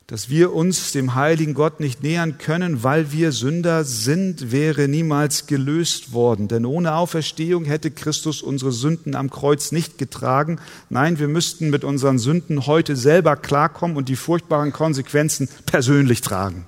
dass 0.07 0.29
wir 0.29 0.53
uns 0.53 0.91
dem 0.91 1.15
heiligen 1.15 1.53
Gott 1.53 1.79
nicht 1.79 2.03
nähern 2.03 2.37
können, 2.37 2.83
weil 2.83 3.13
wir 3.13 3.31
Sünder 3.31 3.85
sind, 3.85 4.51
wäre 4.51 4.89
niemals 4.89 5.47
gelöst 5.47 6.11
worden. 6.11 6.49
Denn 6.49 6.65
ohne 6.65 6.95
Auferstehung 6.95 7.63
hätte 7.63 7.89
Christus 7.89 8.41
unsere 8.41 8.73
Sünden 8.73 9.15
am 9.15 9.29
Kreuz 9.29 9.71
nicht 9.71 9.97
getragen. 9.97 10.59
Nein, 10.89 11.19
wir 11.19 11.29
müssten 11.29 11.69
mit 11.69 11.85
unseren 11.85 12.19
Sünden 12.19 12.67
heute 12.67 12.97
selber 12.97 13.37
klarkommen 13.37 13.95
und 13.95 14.09
die 14.09 14.17
furchtbaren 14.17 14.73
Konsequenzen 14.73 15.47
persönlich 15.65 16.19
tragen. 16.19 16.65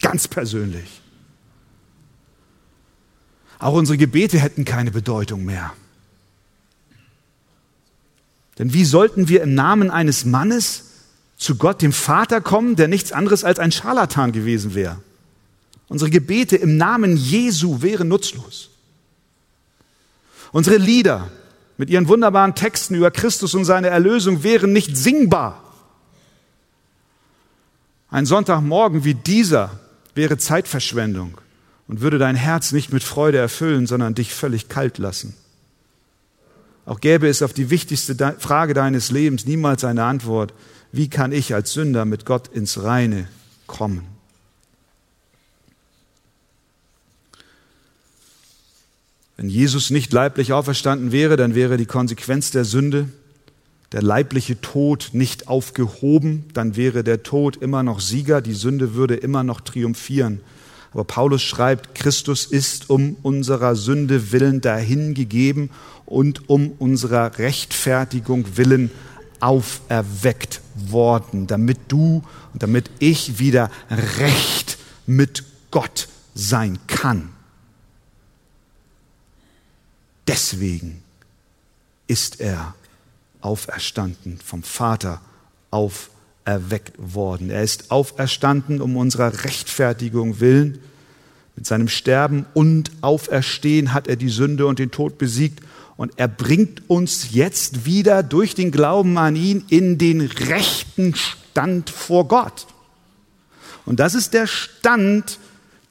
Ganz 0.00 0.28
persönlich. 0.28 1.02
Auch 3.58 3.72
unsere 3.72 3.98
Gebete 3.98 4.38
hätten 4.38 4.64
keine 4.64 4.92
Bedeutung 4.92 5.44
mehr. 5.44 5.72
Denn 8.58 8.72
wie 8.72 8.84
sollten 8.84 9.28
wir 9.28 9.42
im 9.42 9.54
Namen 9.54 9.90
eines 9.90 10.24
Mannes 10.24 10.85
zu 11.36 11.56
Gott, 11.56 11.82
dem 11.82 11.92
Vater, 11.92 12.40
kommen, 12.40 12.76
der 12.76 12.88
nichts 12.88 13.12
anderes 13.12 13.44
als 13.44 13.58
ein 13.58 13.72
Scharlatan 13.72 14.32
gewesen 14.32 14.74
wäre? 14.74 14.98
Unsere 15.88 16.10
Gebete 16.10 16.56
im 16.56 16.76
Namen 16.76 17.16
Jesu 17.16 17.82
wären 17.82 18.08
nutzlos. 18.08 18.70
Unsere 20.52 20.76
Lieder 20.76 21.30
mit 21.76 21.90
ihren 21.90 22.08
wunderbaren 22.08 22.54
Texten 22.54 22.94
über 22.94 23.10
Christus 23.10 23.54
und 23.54 23.64
seine 23.64 23.88
Erlösung 23.88 24.42
wären 24.42 24.72
nicht 24.72 24.96
singbar. 24.96 25.62
Ein 28.08 28.26
Sonntagmorgen 28.26 29.04
wie 29.04 29.14
dieser 29.14 29.78
wäre 30.14 30.38
Zeitverschwendung 30.38 31.38
und 31.86 32.00
würde 32.00 32.18
dein 32.18 32.36
Herz 32.36 32.72
nicht 32.72 32.92
mit 32.92 33.04
Freude 33.04 33.38
erfüllen, 33.38 33.86
sondern 33.86 34.14
dich 34.14 34.32
völlig 34.32 34.68
kalt 34.68 34.98
lassen. 34.98 35.36
Auch 36.86 37.00
gäbe 37.00 37.28
es 37.28 37.42
auf 37.42 37.52
die 37.52 37.70
wichtigste 37.70 38.16
Frage 38.38 38.72
deines 38.72 39.10
Lebens 39.10 39.44
niemals 39.44 39.84
eine 39.84 40.04
Antwort, 40.04 40.54
wie 40.92 41.08
kann 41.08 41.32
ich 41.32 41.54
als 41.54 41.72
Sünder 41.72 42.04
mit 42.04 42.24
Gott 42.24 42.48
ins 42.48 42.82
Reine 42.82 43.28
kommen? 43.66 44.06
Wenn 49.36 49.50
Jesus 49.50 49.90
nicht 49.90 50.12
leiblich 50.12 50.52
auferstanden 50.52 51.12
wäre, 51.12 51.36
dann 51.36 51.54
wäre 51.54 51.76
die 51.76 51.86
Konsequenz 51.86 52.50
der 52.50 52.64
Sünde, 52.64 53.08
der 53.92 54.02
leibliche 54.02 54.60
Tod 54.60 55.10
nicht 55.12 55.48
aufgehoben, 55.48 56.46
dann 56.54 56.74
wäre 56.76 57.04
der 57.04 57.22
Tod 57.22 57.56
immer 57.56 57.82
noch 57.82 58.00
Sieger, 58.00 58.40
die 58.40 58.54
Sünde 58.54 58.94
würde 58.94 59.14
immer 59.14 59.44
noch 59.44 59.60
triumphieren. 59.60 60.40
Aber 60.92 61.04
Paulus 61.04 61.42
schreibt, 61.42 61.94
Christus 61.94 62.46
ist 62.46 62.88
um 62.88 63.16
unserer 63.22 63.76
Sünde 63.76 64.32
willen 64.32 64.62
dahingegeben 64.62 65.70
und 66.06 66.48
um 66.48 66.72
unserer 66.78 67.38
Rechtfertigung 67.38 68.56
willen 68.56 68.90
auferweckt 69.40 70.62
worden, 70.76 71.46
damit 71.46 71.78
du 71.88 72.22
und 72.52 72.62
damit 72.62 72.90
ich 72.98 73.38
wieder 73.38 73.70
recht 73.90 74.78
mit 75.06 75.44
Gott 75.70 76.08
sein 76.34 76.78
kann. 76.86 77.30
Deswegen 80.26 81.02
ist 82.06 82.40
er 82.40 82.74
auferstanden 83.40 84.38
vom 84.38 84.62
Vater 84.62 85.20
auferweckt 85.70 86.16
erweckt 86.46 86.94
worden. 86.96 87.50
Er 87.50 87.62
ist 87.62 87.90
auferstanden 87.90 88.80
um 88.80 88.96
unserer 88.96 89.44
Rechtfertigung 89.44 90.40
willen. 90.40 90.78
Mit 91.56 91.66
seinem 91.66 91.88
Sterben 91.88 92.46
und 92.54 92.92
Auferstehen 93.00 93.92
hat 93.92 94.08
er 94.08 94.16
die 94.16 94.28
Sünde 94.28 94.66
und 94.66 94.78
den 94.78 94.90
Tod 94.90 95.18
besiegt 95.18 95.62
und 95.96 96.12
er 96.16 96.28
bringt 96.28 96.88
uns 96.88 97.32
jetzt 97.32 97.86
wieder 97.86 98.22
durch 98.22 98.54
den 98.54 98.70
Glauben 98.70 99.18
an 99.18 99.36
ihn 99.36 99.64
in 99.68 99.98
den 99.98 100.20
rechten 100.20 101.14
Stand 101.14 101.90
vor 101.90 102.28
Gott. 102.28 102.66
Und 103.86 104.00
das 104.00 104.14
ist 104.14 104.34
der 104.34 104.46
Stand, 104.46 105.38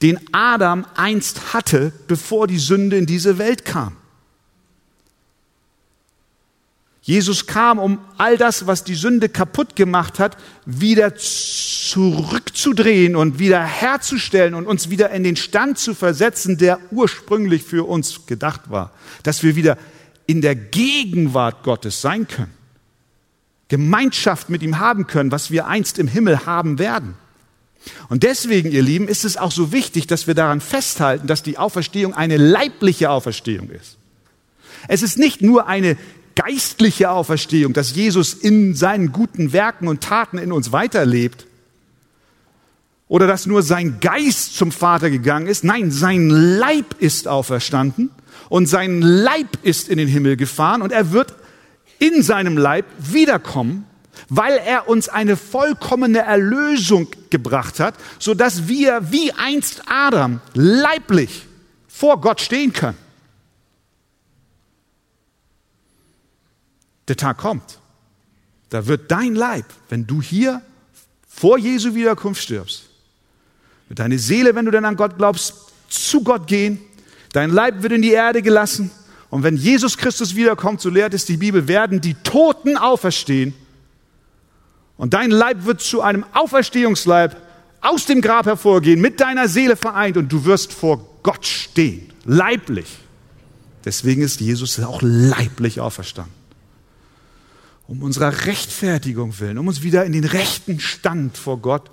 den 0.02 0.20
Adam 0.32 0.86
einst 0.94 1.54
hatte, 1.54 1.92
bevor 2.06 2.46
die 2.46 2.58
Sünde 2.58 2.98
in 2.98 3.06
diese 3.06 3.38
Welt 3.38 3.64
kam. 3.64 3.96
Jesus 7.00 7.46
kam, 7.46 7.78
um 7.78 8.00
all 8.18 8.36
das, 8.36 8.66
was 8.66 8.82
die 8.82 8.96
Sünde 8.96 9.28
kaputt 9.28 9.76
gemacht 9.76 10.18
hat, 10.18 10.36
wieder 10.64 11.14
zurückzudrehen 11.14 13.14
und 13.14 13.38
wieder 13.38 13.62
herzustellen 13.62 14.54
und 14.54 14.66
uns 14.66 14.90
wieder 14.90 15.10
in 15.10 15.22
den 15.22 15.36
Stand 15.36 15.78
zu 15.78 15.94
versetzen, 15.94 16.58
der 16.58 16.80
ursprünglich 16.90 17.62
für 17.62 17.86
uns 17.86 18.26
gedacht 18.26 18.70
war. 18.70 18.90
Dass 19.22 19.44
wir 19.44 19.54
wieder 19.54 19.78
in 20.26 20.40
der 20.40 20.54
Gegenwart 20.54 21.62
Gottes 21.62 22.00
sein 22.00 22.26
können. 22.26 22.52
Gemeinschaft 23.68 24.48
mit 24.48 24.62
ihm 24.62 24.78
haben 24.78 25.06
können, 25.06 25.32
was 25.32 25.50
wir 25.50 25.66
einst 25.66 25.98
im 25.98 26.08
Himmel 26.08 26.46
haben 26.46 26.78
werden. 26.78 27.14
Und 28.08 28.22
deswegen, 28.22 28.70
ihr 28.70 28.82
Lieben, 28.82 29.08
ist 29.08 29.24
es 29.24 29.36
auch 29.36 29.52
so 29.52 29.72
wichtig, 29.72 30.06
dass 30.06 30.26
wir 30.26 30.34
daran 30.34 30.60
festhalten, 30.60 31.26
dass 31.26 31.42
die 31.42 31.58
Auferstehung 31.58 32.14
eine 32.14 32.36
leibliche 32.36 33.10
Auferstehung 33.10 33.70
ist. 33.70 33.96
Es 34.88 35.02
ist 35.02 35.18
nicht 35.18 35.42
nur 35.42 35.66
eine 35.66 35.96
geistliche 36.34 37.10
Auferstehung, 37.10 37.72
dass 37.72 37.94
Jesus 37.94 38.34
in 38.34 38.74
seinen 38.74 39.12
guten 39.12 39.52
Werken 39.52 39.88
und 39.88 40.02
Taten 40.02 40.38
in 40.38 40.52
uns 40.52 40.72
weiterlebt. 40.72 41.46
Oder 43.08 43.26
dass 43.26 43.46
nur 43.46 43.62
sein 43.62 44.00
Geist 44.00 44.56
zum 44.56 44.72
Vater 44.72 45.10
gegangen 45.10 45.46
ist. 45.46 45.62
Nein, 45.62 45.90
sein 45.90 46.28
Leib 46.28 46.96
ist 46.98 47.28
auferstanden 47.28 48.10
und 48.48 48.66
sein 48.66 49.00
Leib 49.00 49.58
ist 49.62 49.88
in 49.88 49.98
den 49.98 50.08
Himmel 50.08 50.36
gefahren 50.36 50.82
und 50.82 50.92
er 50.92 51.12
wird 51.12 51.34
in 51.98 52.22
seinem 52.22 52.58
Leib 52.58 52.84
wiederkommen, 52.98 53.86
weil 54.28 54.58
er 54.58 54.88
uns 54.88 55.08
eine 55.08 55.36
vollkommene 55.36 56.18
Erlösung 56.18 57.08
gebracht 57.30 57.80
hat, 57.80 57.94
so 58.18 58.34
dass 58.34 58.66
wir 58.66 59.12
wie 59.12 59.32
einst 59.32 59.82
Adam 59.86 60.40
leiblich 60.54 61.46
vor 61.86 62.20
Gott 62.20 62.40
stehen 62.40 62.72
können. 62.72 62.98
Der 67.08 67.16
Tag 67.16 67.38
kommt. 67.38 67.78
Da 68.70 68.86
wird 68.86 69.10
dein 69.12 69.36
Leib, 69.36 69.66
wenn 69.88 70.06
du 70.06 70.20
hier 70.20 70.60
vor 71.28 71.56
Jesu 71.56 71.94
Wiederkunft 71.94 72.42
stirbst, 72.42 72.86
wird 73.88 73.98
deine 73.98 74.18
Seele, 74.18 74.54
wenn 74.54 74.64
du 74.64 74.70
dann 74.70 74.84
an 74.84 74.96
Gott 74.96 75.16
glaubst, 75.16 75.72
zu 75.88 76.22
Gott 76.22 76.46
gehen. 76.46 76.80
Dein 77.32 77.50
Leib 77.50 77.82
wird 77.82 77.92
in 77.92 78.02
die 78.02 78.12
Erde 78.12 78.42
gelassen. 78.42 78.90
Und 79.30 79.42
wenn 79.42 79.56
Jesus 79.56 79.96
Christus 79.96 80.34
wiederkommt, 80.34 80.80
so 80.80 80.88
lehrt 80.88 81.14
es 81.14 81.24
die 81.24 81.36
Bibel, 81.36 81.68
werden 81.68 82.00
die 82.00 82.14
Toten 82.14 82.76
auferstehen. 82.76 83.54
Und 84.96 85.14
dein 85.14 85.30
Leib 85.30 85.64
wird 85.64 85.80
zu 85.80 86.00
einem 86.00 86.24
Auferstehungsleib 86.32 87.36
aus 87.80 88.06
dem 88.06 88.20
Grab 88.20 88.46
hervorgehen, 88.46 89.00
mit 89.00 89.20
deiner 89.20 89.48
Seele 89.48 89.76
vereint 89.76 90.16
und 90.16 90.32
du 90.32 90.44
wirst 90.44 90.72
vor 90.72 91.06
Gott 91.22 91.46
stehen, 91.46 92.12
leiblich. 92.24 92.86
Deswegen 93.84 94.22
ist 94.22 94.40
Jesus 94.40 94.80
auch 94.80 95.00
leiblich 95.02 95.80
auferstanden 95.80 96.36
um 97.88 98.02
unserer 98.02 98.46
Rechtfertigung 98.46 99.38
willen, 99.38 99.58
um 99.58 99.68
uns 99.68 99.82
wieder 99.82 100.04
in 100.04 100.12
den 100.12 100.24
rechten 100.24 100.80
Stand 100.80 101.36
vor 101.36 101.58
Gott 101.58 101.86
zu 101.86 101.92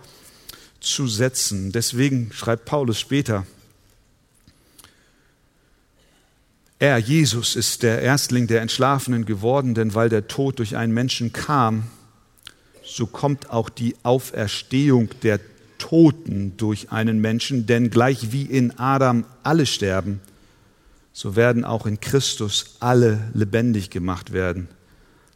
setzen. 1.07 1.71
Deswegen 1.71 2.31
schreibt 2.33 2.65
Paulus 2.65 2.99
später, 2.99 3.45
er, 6.79 6.97
Jesus, 6.97 7.55
ist 7.55 7.83
der 7.83 8.01
Erstling 8.01 8.47
der 8.47 8.61
Entschlafenen 8.61 9.25
geworden, 9.25 9.73
denn 9.73 9.95
weil 9.95 10.09
der 10.09 10.27
Tod 10.27 10.59
durch 10.59 10.75
einen 10.75 10.93
Menschen 10.93 11.31
kam, 11.31 11.83
so 12.83 13.05
kommt 13.05 13.49
auch 13.49 13.69
die 13.69 13.95
Auferstehung 14.03 15.09
der 15.23 15.39
Toten 15.77 16.57
durch 16.57 16.91
einen 16.91 17.21
Menschen, 17.21 17.65
denn 17.65 17.89
gleich 17.89 18.33
wie 18.33 18.43
in 18.43 18.77
Adam 18.77 19.25
alle 19.43 19.65
sterben, 19.65 20.19
so 21.13 21.35
werden 21.37 21.63
auch 21.63 21.85
in 21.85 22.01
Christus 22.01 22.75
alle 22.81 23.31
lebendig 23.33 23.89
gemacht 23.89 24.33
werden 24.33 24.67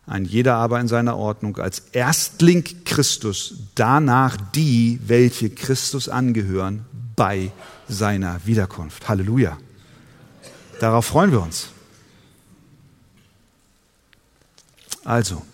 ein 0.08 0.24
jeder 0.24 0.56
aber 0.56 0.80
in 0.80 0.88
seiner 0.88 1.18
Ordnung, 1.18 1.58
als 1.58 1.80
Erstling 1.92 2.64
Christus, 2.86 3.56
danach 3.76 4.38
die, 4.56 5.00
welche 5.06 5.50
Christus 5.50 6.08
angehören, 6.08 6.86
bei 7.18 7.52
seiner 7.90 8.46
Wiederkunft. 8.46 9.10
Halleluja. 9.10 9.58
Darauf 10.80 11.06
freuen 11.06 11.32
wir 11.32 11.42
uns. 11.42 11.68
Also, 15.04 15.46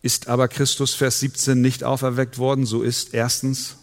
ist 0.00 0.28
aber 0.28 0.46
Christus, 0.46 0.94
Vers 0.94 1.18
17, 1.20 1.60
nicht 1.60 1.82
auferweckt 1.82 2.38
worden, 2.38 2.66
so 2.66 2.82
ist 2.82 3.14
erstens 3.14 3.76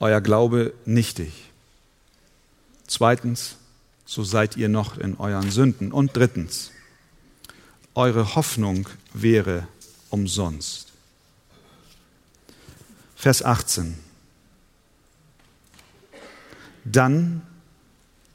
euer 0.00 0.20
Glaube 0.20 0.72
nichtig. 0.84 1.51
Zweitens, 2.92 3.56
so 4.04 4.22
seid 4.22 4.58
ihr 4.58 4.68
noch 4.68 4.98
in 4.98 5.16
euren 5.16 5.50
Sünden. 5.50 5.92
Und 5.92 6.14
drittens, 6.14 6.72
eure 7.94 8.34
Hoffnung 8.34 8.86
wäre 9.14 9.66
umsonst. 10.10 10.92
Vers 13.16 13.42
18. 13.42 13.98
Dann 16.84 17.40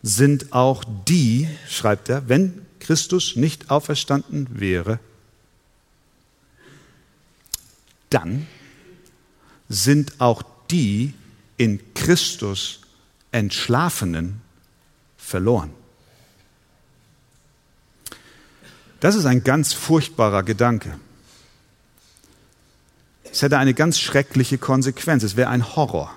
sind 0.01 0.53
auch 0.53 0.83
die, 1.07 1.47
schreibt 1.69 2.09
er, 2.09 2.27
wenn 2.27 2.65
Christus 2.79 3.35
nicht 3.35 3.69
auferstanden 3.69 4.59
wäre, 4.59 4.99
dann 8.09 8.47
sind 9.69 10.19
auch 10.19 10.41
die 10.71 11.13
in 11.57 11.93
Christus 11.93 12.81
Entschlafenen 13.31 14.46
verloren. 15.27 15.71
Das 19.01 19.13
ist 19.15 19.25
ein 19.25 19.43
ganz 19.43 19.73
furchtbarer 19.73 20.41
Gedanke. 20.41 20.97
Es 23.29 23.41
hätte 23.41 23.57
eine 23.57 23.73
ganz 23.73 23.99
schreckliche 23.99 24.57
Konsequenz. 24.57 25.23
Es 25.23 25.35
wäre 25.35 25.49
ein 25.49 25.75
Horror. 25.75 26.13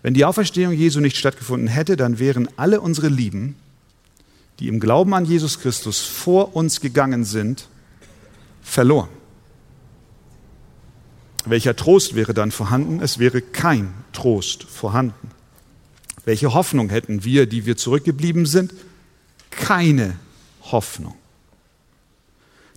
Wenn 0.00 0.14
die 0.14 0.24
Auferstehung 0.24 0.72
Jesu 0.72 1.00
nicht 1.00 1.18
stattgefunden 1.18 1.68
hätte, 1.68 1.96
dann 1.96 2.18
wären 2.18 2.48
alle 2.56 2.80
unsere 2.80 3.08
Lieben, 3.08 3.56
die 4.58 4.68
im 4.68 4.80
Glauben 4.80 5.12
an 5.12 5.26
Jesus 5.26 5.60
Christus 5.60 6.00
vor 6.00 6.56
uns 6.56 6.80
gegangen 6.80 7.24
sind, 7.24 7.68
verloren. 8.62 9.10
Welcher 11.44 11.76
Trost 11.76 12.14
wäre 12.14 12.32
dann 12.32 12.52
vorhanden? 12.52 13.00
Es 13.00 13.18
wäre 13.18 13.42
kein 13.42 13.92
Trost 14.12 14.64
vorhanden. 14.64 15.30
Welche 16.24 16.54
Hoffnung 16.54 16.88
hätten 16.90 17.24
wir, 17.24 17.46
die 17.46 17.66
wir 17.66 17.76
zurückgeblieben 17.76 18.46
sind? 18.46 18.72
Keine 19.50 20.14
Hoffnung. 20.62 21.14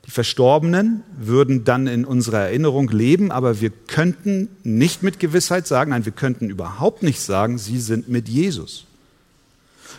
Die 0.05 0.11
Verstorbenen 0.11 1.03
würden 1.17 1.63
dann 1.63 1.87
in 1.87 2.05
unserer 2.05 2.41
Erinnerung 2.41 2.89
leben, 2.89 3.31
aber 3.31 3.59
wir 3.59 3.71
könnten 3.71 4.49
nicht 4.63 5.01
mit 5.01 5.19
Gewissheit 5.19 5.65
sagen, 5.65 5.91
nein, 5.91 6.05
wir 6.05 6.11
könnten 6.11 6.49
überhaupt 6.49 7.01
nicht 7.01 7.21
sagen, 7.21 7.57
sie 7.57 7.79
sind 7.79 8.07
mit 8.07 8.29
Jesus. 8.29 8.85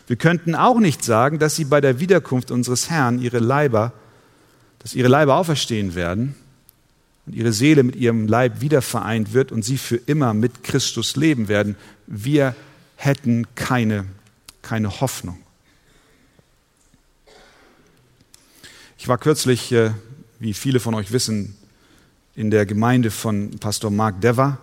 Wir 0.07 0.17
könnten 0.17 0.55
auch 0.55 0.79
nicht 0.79 1.05
sagen, 1.05 1.41
dass 1.41 1.57
sie 1.57 1.65
bei 1.65 1.81
der 1.81 1.99
Wiederkunft 1.99 2.53
unseres 2.53 2.89
Herrn 2.89 3.21
ihre 3.21 3.41
Leiber, 3.41 3.93
dass 4.79 4.95
ihre 4.95 5.09
Leiber 5.09 5.37
auferstehen 5.37 5.97
werden 5.97 6.37
und 7.27 7.35
ihre 7.35 7.53
Seele 7.53 7.83
mit 7.83 7.97
ihrem 7.97 8.29
Leib 8.29 8.61
wieder 8.61 8.83
vereint 8.83 9.33
wird 9.33 9.51
und 9.51 9.65
sie 9.65 9.79
für 9.79 9.97
immer 9.97 10.35
mit 10.35 10.63
Christus 10.63 11.17
leben 11.17 11.49
werden. 11.49 11.75
Wir 12.07 12.55
hätten 12.97 13.47
keine, 13.55 14.07
keine 14.63 15.01
Hoffnung. 15.01 15.39
Ich 18.99 19.07
war 19.09 19.19
kürzlich, 19.19 19.71
äh, 19.73 19.93
wie 20.41 20.55
viele 20.55 20.81
von 20.81 20.95
euch 20.95 21.13
wissen, 21.13 21.57
in 22.35 22.51
der 22.51 22.67
Gemeinde 22.67 23.11
von 23.11 23.51
Pastor 23.59 23.91
Mark 23.91 24.21
Dever 24.21 24.59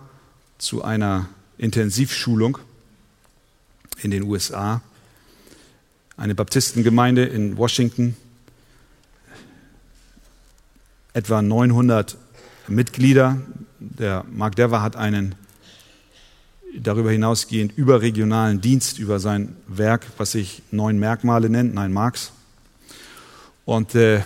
zu 0.58 0.84
einer 0.84 1.28
Intensivschulung 1.58 2.58
in 4.02 4.10
den 4.10 4.24
USA. 4.24 4.82
Eine 6.16 6.34
Baptistengemeinde 6.34 7.24
in 7.24 7.56
Washington. 7.56 8.16
Etwa 11.12 11.42
900 11.42 12.16
Mitglieder. 12.68 13.40
Der 13.80 14.24
Mark 14.30 14.56
Dever 14.56 14.82
hat 14.82 14.96
einen 14.96 15.34
darüber 16.80 17.10
hinausgehend 17.10 17.76
überregionalen 17.76 18.60
Dienst 18.60 18.98
über 18.98 19.20
sein 19.20 19.56
Werk, 19.66 20.06
was 20.18 20.32
sich 20.32 20.62
neun 20.70 20.98
Merkmale 20.98 21.48
nennt, 21.48 21.74
nein 21.74 21.92
Marx. 21.92 22.32
Und 23.64 23.94
äh, 23.94 24.22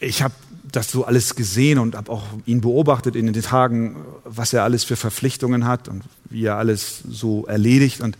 ich 0.00 0.22
habe 0.22 0.34
das 0.70 0.90
so 0.90 1.04
alles 1.04 1.36
gesehen 1.36 1.78
und 1.78 1.94
habe 1.94 2.10
auch 2.10 2.24
ihn 2.46 2.60
beobachtet 2.60 3.16
in 3.16 3.32
den 3.32 3.42
Tagen, 3.42 3.96
was 4.24 4.52
er 4.52 4.64
alles 4.64 4.84
für 4.84 4.96
Verpflichtungen 4.96 5.66
hat 5.66 5.88
und 5.88 6.04
wie 6.30 6.44
er 6.44 6.56
alles 6.56 7.02
so 7.08 7.46
erledigt. 7.46 8.00
Und 8.00 8.18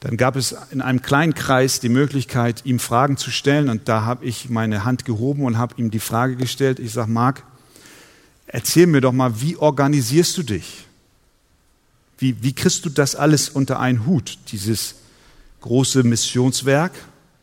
dann 0.00 0.16
gab 0.16 0.36
es 0.36 0.54
in 0.70 0.82
einem 0.82 1.00
kleinen 1.00 1.34
Kreis 1.34 1.80
die 1.80 1.88
Möglichkeit, 1.88 2.62
ihm 2.64 2.78
Fragen 2.78 3.16
zu 3.16 3.30
stellen. 3.30 3.68
Und 3.68 3.88
da 3.88 4.04
habe 4.04 4.24
ich 4.24 4.50
meine 4.50 4.84
Hand 4.84 5.04
gehoben 5.04 5.44
und 5.44 5.56
habe 5.58 5.74
ihm 5.78 5.90
die 5.90 6.00
Frage 6.00 6.36
gestellt. 6.36 6.78
Ich 6.78 6.92
sage, 6.92 7.10
Marc, 7.10 7.42
erzähl 8.46 8.86
mir 8.86 9.00
doch 9.00 9.12
mal, 9.12 9.40
wie 9.40 9.56
organisierst 9.56 10.36
du 10.36 10.42
dich? 10.42 10.86
Wie, 12.22 12.36
wie 12.40 12.52
kriegst 12.52 12.84
du 12.84 12.88
das 12.88 13.16
alles 13.16 13.48
unter 13.48 13.80
einen 13.80 14.06
Hut? 14.06 14.38
Dieses 14.52 14.94
große 15.60 16.04
Missionswerk, 16.04 16.92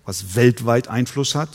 was 0.05 0.36
weltweit 0.36 0.88
Einfluss 0.88 1.36
hat, 1.36 1.49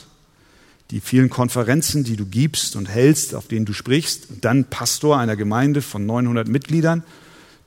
die 0.91 1.01
vielen 1.01 1.31
Konferenzen, 1.31 2.05
die 2.05 2.17
du 2.17 2.27
gibst 2.27 2.77
und 2.77 2.87
hältst, 2.87 3.35
auf 3.35 3.49
denen 3.49 3.65
du 3.65 3.73
sprichst, 3.73 4.29
und 4.29 4.45
dann 4.45 4.67
Pastor 4.67 5.19
einer 5.19 5.37
Gemeinde 5.37 5.81
von 5.81 6.05
900 6.05 6.49
Mitgliedern, 6.49 7.03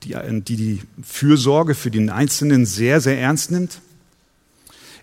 die, 0.04 0.14
die 0.42 0.56
die 0.56 0.82
Fürsorge 1.02 1.74
für 1.74 1.90
den 1.90 2.08
Einzelnen 2.08 2.64
sehr, 2.64 3.00
sehr 3.00 3.18
ernst 3.18 3.50
nimmt. 3.50 3.80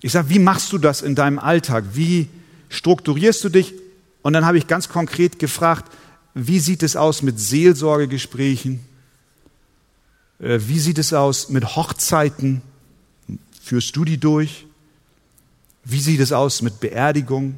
Ich 0.01 0.13
sage, 0.13 0.29
wie 0.29 0.39
machst 0.39 0.71
du 0.71 0.77
das 0.77 1.01
in 1.01 1.15
deinem 1.15 1.37
Alltag? 1.37 1.83
Wie 1.95 2.29
strukturierst 2.69 3.43
du 3.43 3.49
dich? 3.49 3.73
Und 4.21 4.31
dann 4.31 4.45
habe 4.45 4.57
ich 4.57 4.67
ganz 4.67 4.87
konkret 4.87 5.37
gefragt, 5.37 5.91
wie 6.33 6.59
sieht 6.59 6.81
es 6.81 6.95
aus 6.95 7.23
mit 7.23 7.41
Seelsorgegesprächen? 7.41 8.94
Äh, 10.39 10.59
wie 10.61 10.79
sieht 10.79 10.97
es 10.97 11.13
aus 11.13 11.49
mit 11.49 11.75
Hochzeiten? 11.75 12.61
Führst 13.61 13.95
du 13.95 14.05
die 14.05 14.17
durch? 14.17 14.67
Wie 15.83 15.99
sieht 15.99 16.19
es 16.19 16.31
aus 16.31 16.61
mit 16.61 16.79
Beerdigung? 16.79 17.55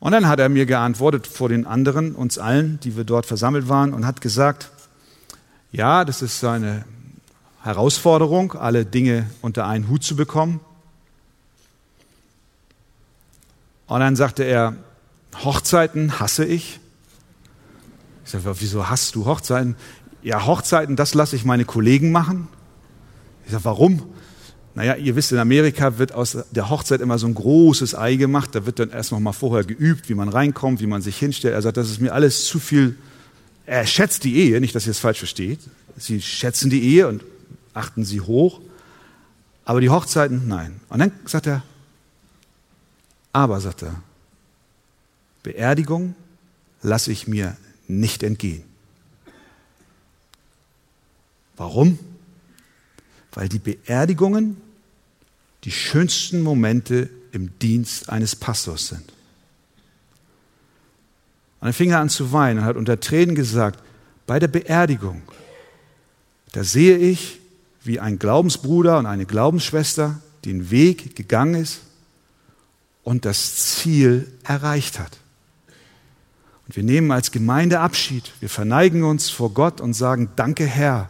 Und 0.00 0.12
dann 0.12 0.28
hat 0.28 0.38
er 0.38 0.48
mir 0.48 0.66
geantwortet 0.66 1.26
vor 1.26 1.48
den 1.48 1.66
anderen, 1.66 2.14
uns 2.14 2.38
allen, 2.38 2.78
die 2.80 2.96
wir 2.96 3.04
dort 3.04 3.26
versammelt 3.26 3.68
waren, 3.68 3.92
und 3.92 4.06
hat 4.06 4.20
gesagt, 4.20 4.70
ja, 5.72 6.04
das 6.04 6.22
ist 6.22 6.42
eine 6.44 6.84
Herausforderung, 7.62 8.52
alle 8.52 8.86
Dinge 8.86 9.28
unter 9.42 9.66
einen 9.66 9.88
Hut 9.88 10.04
zu 10.04 10.16
bekommen. 10.16 10.60
Und 13.86 14.00
dann 14.00 14.16
sagte 14.16 14.44
er, 14.44 14.76
Hochzeiten 15.44 16.20
hasse 16.20 16.44
ich. 16.44 16.78
Ich 18.24 18.30
sage, 18.30 18.60
wieso 18.60 18.88
hast 18.88 19.14
du 19.14 19.24
Hochzeiten? 19.24 19.76
Ja, 20.22 20.46
Hochzeiten, 20.46 20.96
das 20.96 21.14
lasse 21.14 21.36
ich 21.36 21.44
meine 21.44 21.64
Kollegen 21.64 22.10
machen. 22.12 22.48
Ich 23.44 23.52
sage, 23.52 23.64
warum? 23.64 24.02
Naja, 24.74 24.94
ihr 24.94 25.16
wisst, 25.16 25.32
in 25.32 25.38
Amerika 25.38 25.98
wird 25.98 26.12
aus 26.12 26.38
der 26.50 26.70
Hochzeit 26.70 27.00
immer 27.00 27.18
so 27.18 27.26
ein 27.26 27.34
großes 27.34 27.96
Ei 27.96 28.16
gemacht. 28.16 28.54
Da 28.54 28.66
wird 28.66 28.78
dann 28.78 28.90
erst 28.90 29.10
noch 29.10 29.20
mal 29.20 29.32
vorher 29.32 29.64
geübt, 29.64 30.08
wie 30.08 30.14
man 30.14 30.28
reinkommt, 30.28 30.80
wie 30.80 30.86
man 30.86 31.02
sich 31.02 31.16
hinstellt. 31.18 31.54
Er 31.54 31.62
sagt, 31.62 31.76
das 31.76 31.90
ist 31.90 32.00
mir 32.00 32.12
alles 32.12 32.44
zu 32.44 32.60
viel. 32.60 32.96
Er 33.66 33.86
schätzt 33.86 34.24
die 34.24 34.36
Ehe, 34.36 34.60
nicht, 34.60 34.74
dass 34.74 34.86
ihr 34.86 34.92
es 34.92 34.98
falsch 34.98 35.18
versteht. 35.18 35.60
Sie 35.96 36.22
schätzen 36.22 36.70
die 36.70 36.82
Ehe 36.82 37.08
und 37.08 37.24
achten 37.74 38.04
sie 38.04 38.20
hoch. 38.20 38.60
Aber 39.64 39.80
die 39.80 39.90
Hochzeiten, 39.90 40.46
nein. 40.46 40.80
Und 40.88 41.00
dann 41.00 41.12
sagt 41.26 41.46
er, 41.46 41.62
aber, 43.32 43.60
sagt 43.60 43.82
er, 43.82 43.94
Beerdigung 45.42 46.14
lasse 46.82 47.12
ich 47.12 47.28
mir 47.28 47.56
nicht 47.86 48.22
entgehen. 48.22 48.67
Warum? 51.58 51.98
Weil 53.32 53.48
die 53.48 53.58
Beerdigungen 53.58 54.56
die 55.64 55.72
schönsten 55.72 56.40
Momente 56.42 57.10
im 57.32 57.58
Dienst 57.58 58.08
eines 58.08 58.36
Pastors 58.36 58.88
sind. 58.88 59.12
Und 61.60 61.66
dann 61.66 61.72
fing 61.72 61.90
er 61.90 62.00
an 62.00 62.08
zu 62.08 62.32
weinen 62.32 62.60
und 62.60 62.64
hat 62.64 62.76
unter 62.76 63.00
Tränen 63.00 63.34
gesagt, 63.34 63.82
bei 64.26 64.38
der 64.38 64.48
Beerdigung, 64.48 65.22
da 66.52 66.62
sehe 66.62 66.96
ich, 66.96 67.40
wie 67.82 67.98
ein 68.00 68.18
Glaubensbruder 68.18 68.98
und 68.98 69.06
eine 69.06 69.26
Glaubensschwester 69.26 70.20
den 70.44 70.70
Weg 70.70 71.16
gegangen 71.16 71.54
ist 71.54 71.80
und 73.02 73.24
das 73.24 73.56
Ziel 73.56 74.30
erreicht 74.44 74.98
hat. 74.98 75.18
Und 76.66 76.76
wir 76.76 76.82
nehmen 76.82 77.10
als 77.10 77.32
Gemeinde 77.32 77.80
Abschied. 77.80 78.30
Wir 78.40 78.50
verneigen 78.50 79.02
uns 79.02 79.30
vor 79.30 79.52
Gott 79.54 79.80
und 79.80 79.94
sagen, 79.94 80.30
danke 80.36 80.66
Herr, 80.66 81.08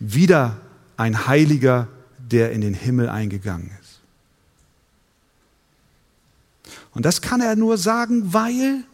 wieder 0.00 0.56
ein 0.96 1.26
Heiliger, 1.26 1.86
der 2.18 2.52
in 2.52 2.62
den 2.62 2.74
Himmel 2.74 3.08
eingegangen 3.08 3.70
ist. 3.80 4.00
Und 6.92 7.04
das 7.04 7.22
kann 7.22 7.40
er 7.40 7.54
nur 7.54 7.78
sagen, 7.78 8.32
weil 8.32 8.84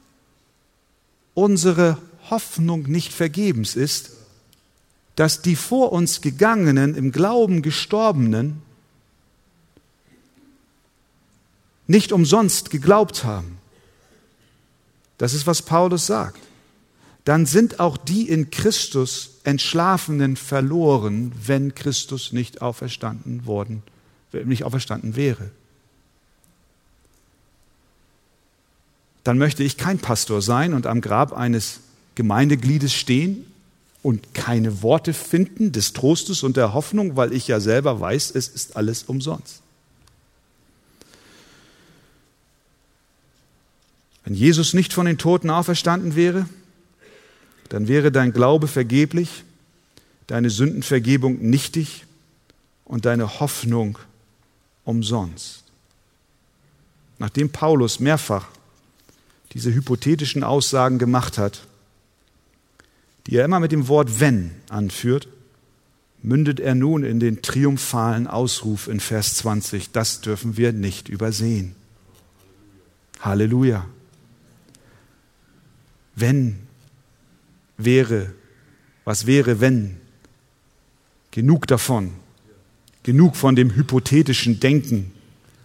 unsere 1.35 1.99
Hoffnung 2.29 2.83
nicht 2.83 3.13
vergebens 3.13 3.77
ist, 3.77 4.11
dass 5.15 5.41
die 5.41 5.57
vor 5.57 5.93
uns 5.93 6.21
gegangenen, 6.21 6.95
im 6.95 7.13
Glauben 7.13 7.63
gestorbenen, 7.63 8.63
nicht 11.87 12.13
umsonst 12.13 12.71
geglaubt 12.71 13.25
haben. 13.25 13.59
Das 15.19 15.33
ist, 15.33 15.47
was 15.47 15.63
Paulus 15.63 16.07
sagt. 16.07 16.45
Dann 17.27 17.45
sind 17.45 17.81
auch 17.81 17.97
die 17.97 18.29
in 18.29 18.53
Christus 18.53 19.41
Entschlafenen 19.43 20.37
verloren, 20.37 21.33
wenn 21.45 21.74
Christus 21.74 22.33
nicht 22.33 22.62
auferstanden 22.62 23.47
worden, 23.47 23.83
nicht 24.33 24.62
auferstanden 24.62 25.16
wäre. 25.16 25.51
Dann 29.24 29.39
möchte 29.39 29.64
ich 29.64 29.77
kein 29.77 29.99
Pastor 29.99 30.41
sein 30.41 30.72
und 30.72 30.87
am 30.87 31.01
Grab 31.01 31.33
eines 31.33 31.81
Gemeindegliedes 32.14 32.95
stehen 32.95 33.45
und 34.05 34.33
keine 34.33 34.83
Worte 34.83 35.12
finden 35.12 35.72
des 35.72 35.95
Trostes 35.95 36.45
und 36.45 36.57
der 36.57 36.74
Hoffnung, 36.74 37.16
weil 37.16 37.33
ich 37.33 37.49
ja 37.49 37.59
selber 37.59 37.99
weiß, 37.99 38.31
es 38.37 38.47
ist 38.47 38.77
alles 38.77 39.03
umsonst. 39.03 39.62
Wenn 44.22 44.35
Jesus 44.35 44.74
nicht 44.74 44.93
von 44.93 45.07
den 45.07 45.18
Toten 45.18 45.51
auferstanden 45.51 46.14
wäre, 46.14 46.47
dann 47.69 47.89
wäre 47.89 48.12
dein 48.12 48.33
Glaube 48.33 48.69
vergeblich, 48.69 49.45
deine 50.27 50.51
Sündenvergebung 50.51 51.39
nichtig 51.41 52.05
und 52.85 53.05
deine 53.05 53.41
Hoffnung 53.41 53.99
umsonst. 54.85 55.64
Nachdem 57.19 57.51
Paulus 57.51 58.01
mehrfach 58.01 58.47
diese 59.53 59.73
hypothetischen 59.73 60.45
Aussagen 60.45 60.99
gemacht 60.99 61.39
hat, 61.39 61.67
die 63.27 63.37
er 63.37 63.45
immer 63.45 63.61
mit 63.61 63.73
dem 63.73 63.89
Wort 63.89 64.21
wenn 64.21 64.51
anführt, 64.69 65.29
mündet 66.23 66.61
er 66.61 66.75
nun 66.75 67.05
in 67.05 67.21
den 67.21 67.43
triumphalen 67.43 68.27
Ausruf 68.27 68.89
in 68.89 69.01
Vers 69.01 69.37
20, 69.37 69.93
das 69.93 70.21
dürfen 70.21 70.57
wir 70.57 70.73
nicht 70.73 71.09
übersehen. 71.09 71.75
Halleluja 73.21 73.87
wenn 76.17 76.66
wäre, 77.77 78.33
was 79.05 79.27
wäre, 79.27 79.61
wenn? 79.61 79.97
Genug 81.31 81.66
davon, 81.66 82.12
genug 83.03 83.37
von 83.37 83.57
dem 83.57 83.74
hypothetischen 83.74 84.61
Denken. 84.61 85.12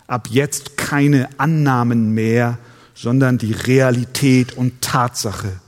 Ab 0.07 0.27
jetzt 0.29 0.77
keine 0.77 1.29
Annahmen 1.39 2.13
mehr, 2.13 2.59
sondern 2.93 3.37
die 3.37 3.53
Realität 3.53 4.57
und 4.57 4.81
Tatsache. 4.81 5.59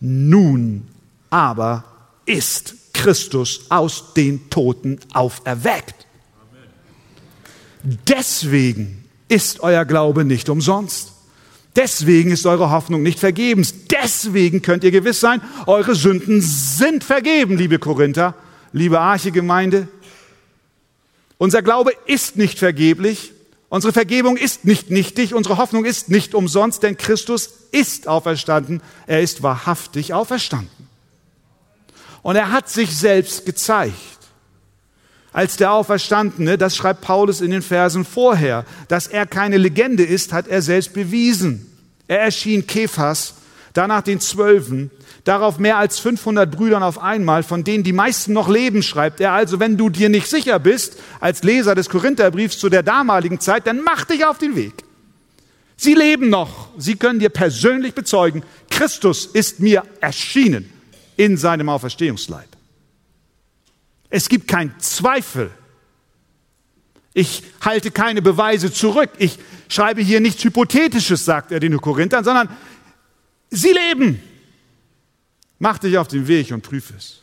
Nun 0.00 0.86
aber 1.30 1.84
ist 2.26 2.74
Christus 2.92 3.66
aus 3.70 4.14
den 4.14 4.50
Toten 4.50 4.98
auferweckt. 5.12 6.06
Deswegen 7.82 9.04
ist 9.28 9.60
euer 9.60 9.84
Glaube 9.84 10.24
nicht 10.24 10.48
umsonst. 10.48 11.12
Deswegen 11.76 12.30
ist 12.30 12.46
eure 12.46 12.70
Hoffnung 12.70 13.02
nicht 13.02 13.20
vergebens. 13.20 13.86
Deswegen 13.90 14.62
könnt 14.62 14.82
ihr 14.82 14.90
gewiss 14.90 15.20
sein, 15.20 15.42
eure 15.66 15.94
Sünden 15.94 16.40
sind 16.40 17.04
vergeben, 17.04 17.56
liebe 17.56 17.78
Korinther, 17.78 18.34
liebe 18.72 18.98
Archegemeinde. 18.98 19.86
Unser 21.38 21.60
Glaube 21.60 21.92
ist 22.06 22.36
nicht 22.36 22.58
vergeblich. 22.58 23.32
Unsere 23.68 23.92
Vergebung 23.92 24.38
ist 24.38 24.64
nicht 24.64 24.90
nichtig. 24.90 25.34
Unsere 25.34 25.58
Hoffnung 25.58 25.84
ist 25.84 26.08
nicht 26.08 26.34
umsonst, 26.34 26.82
denn 26.82 26.96
Christus 26.96 27.50
ist 27.72 28.08
auferstanden. 28.08 28.80
Er 29.06 29.20
ist 29.20 29.42
wahrhaftig 29.42 30.14
auferstanden. 30.14 30.88
Und 32.22 32.36
er 32.36 32.52
hat 32.52 32.70
sich 32.70 32.96
selbst 32.96 33.44
gezeigt 33.44 34.15
als 35.36 35.58
der 35.58 35.70
Auferstandene, 35.70 36.56
das 36.56 36.74
schreibt 36.74 37.02
Paulus 37.02 37.42
in 37.42 37.50
den 37.50 37.60
Versen 37.60 38.06
vorher, 38.06 38.64
dass 38.88 39.06
er 39.06 39.26
keine 39.26 39.58
Legende 39.58 40.02
ist, 40.02 40.32
hat 40.32 40.48
er 40.48 40.62
selbst 40.62 40.94
bewiesen. 40.94 41.70
Er 42.08 42.20
erschien 42.20 42.66
Kephas, 42.66 43.34
danach 43.74 44.00
den 44.00 44.18
Zwölfen, 44.18 44.90
darauf 45.24 45.58
mehr 45.58 45.76
als 45.76 45.98
500 45.98 46.50
Brüdern 46.50 46.82
auf 46.82 47.02
einmal, 47.02 47.42
von 47.42 47.64
denen 47.64 47.84
die 47.84 47.92
meisten 47.92 48.32
noch 48.32 48.48
leben, 48.48 48.82
schreibt 48.82 49.20
er. 49.20 49.32
Also 49.32 49.60
wenn 49.60 49.76
du 49.76 49.90
dir 49.90 50.08
nicht 50.08 50.26
sicher 50.26 50.58
bist, 50.58 50.96
als 51.20 51.42
Leser 51.42 51.74
des 51.74 51.90
Korintherbriefs 51.90 52.58
zu 52.58 52.70
der 52.70 52.82
damaligen 52.82 53.38
Zeit, 53.38 53.66
dann 53.66 53.82
mach 53.82 54.06
dich 54.06 54.24
auf 54.24 54.38
den 54.38 54.56
Weg. 54.56 54.84
Sie 55.76 55.92
leben 55.92 56.30
noch. 56.30 56.70
Sie 56.78 56.96
können 56.96 57.18
dir 57.18 57.28
persönlich 57.28 57.92
bezeugen, 57.92 58.42
Christus 58.70 59.26
ist 59.26 59.60
mir 59.60 59.82
erschienen 60.00 60.72
in 61.18 61.36
seinem 61.36 61.68
Auferstehungsleib. 61.68 62.55
Es 64.10 64.28
gibt 64.28 64.48
keinen 64.48 64.78
Zweifel. 64.78 65.50
Ich 67.12 67.42
halte 67.60 67.90
keine 67.90 68.22
Beweise 68.22 68.72
zurück. 68.72 69.10
Ich 69.18 69.38
schreibe 69.68 70.02
hier 70.02 70.20
nichts 70.20 70.44
Hypothetisches, 70.44 71.24
sagt 71.24 71.50
er 71.50 71.60
den 71.60 71.80
Korinthern, 71.80 72.24
sondern 72.24 72.54
sie 73.50 73.72
leben. 73.72 74.22
Mach 75.58 75.78
dich 75.78 75.96
auf 75.96 76.08
den 76.08 76.28
Weg 76.28 76.52
und 76.52 76.62
prüfe 76.62 76.94
es. 76.96 77.22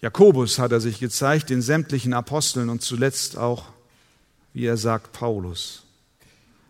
Jakobus 0.00 0.58
hat 0.58 0.70
er 0.70 0.80
sich 0.80 1.00
gezeigt, 1.00 1.50
den 1.50 1.62
sämtlichen 1.62 2.12
Aposteln 2.12 2.68
und 2.68 2.82
zuletzt 2.82 3.36
auch, 3.36 3.64
wie 4.52 4.66
er 4.66 4.76
sagt, 4.76 5.12
Paulus. 5.12 5.82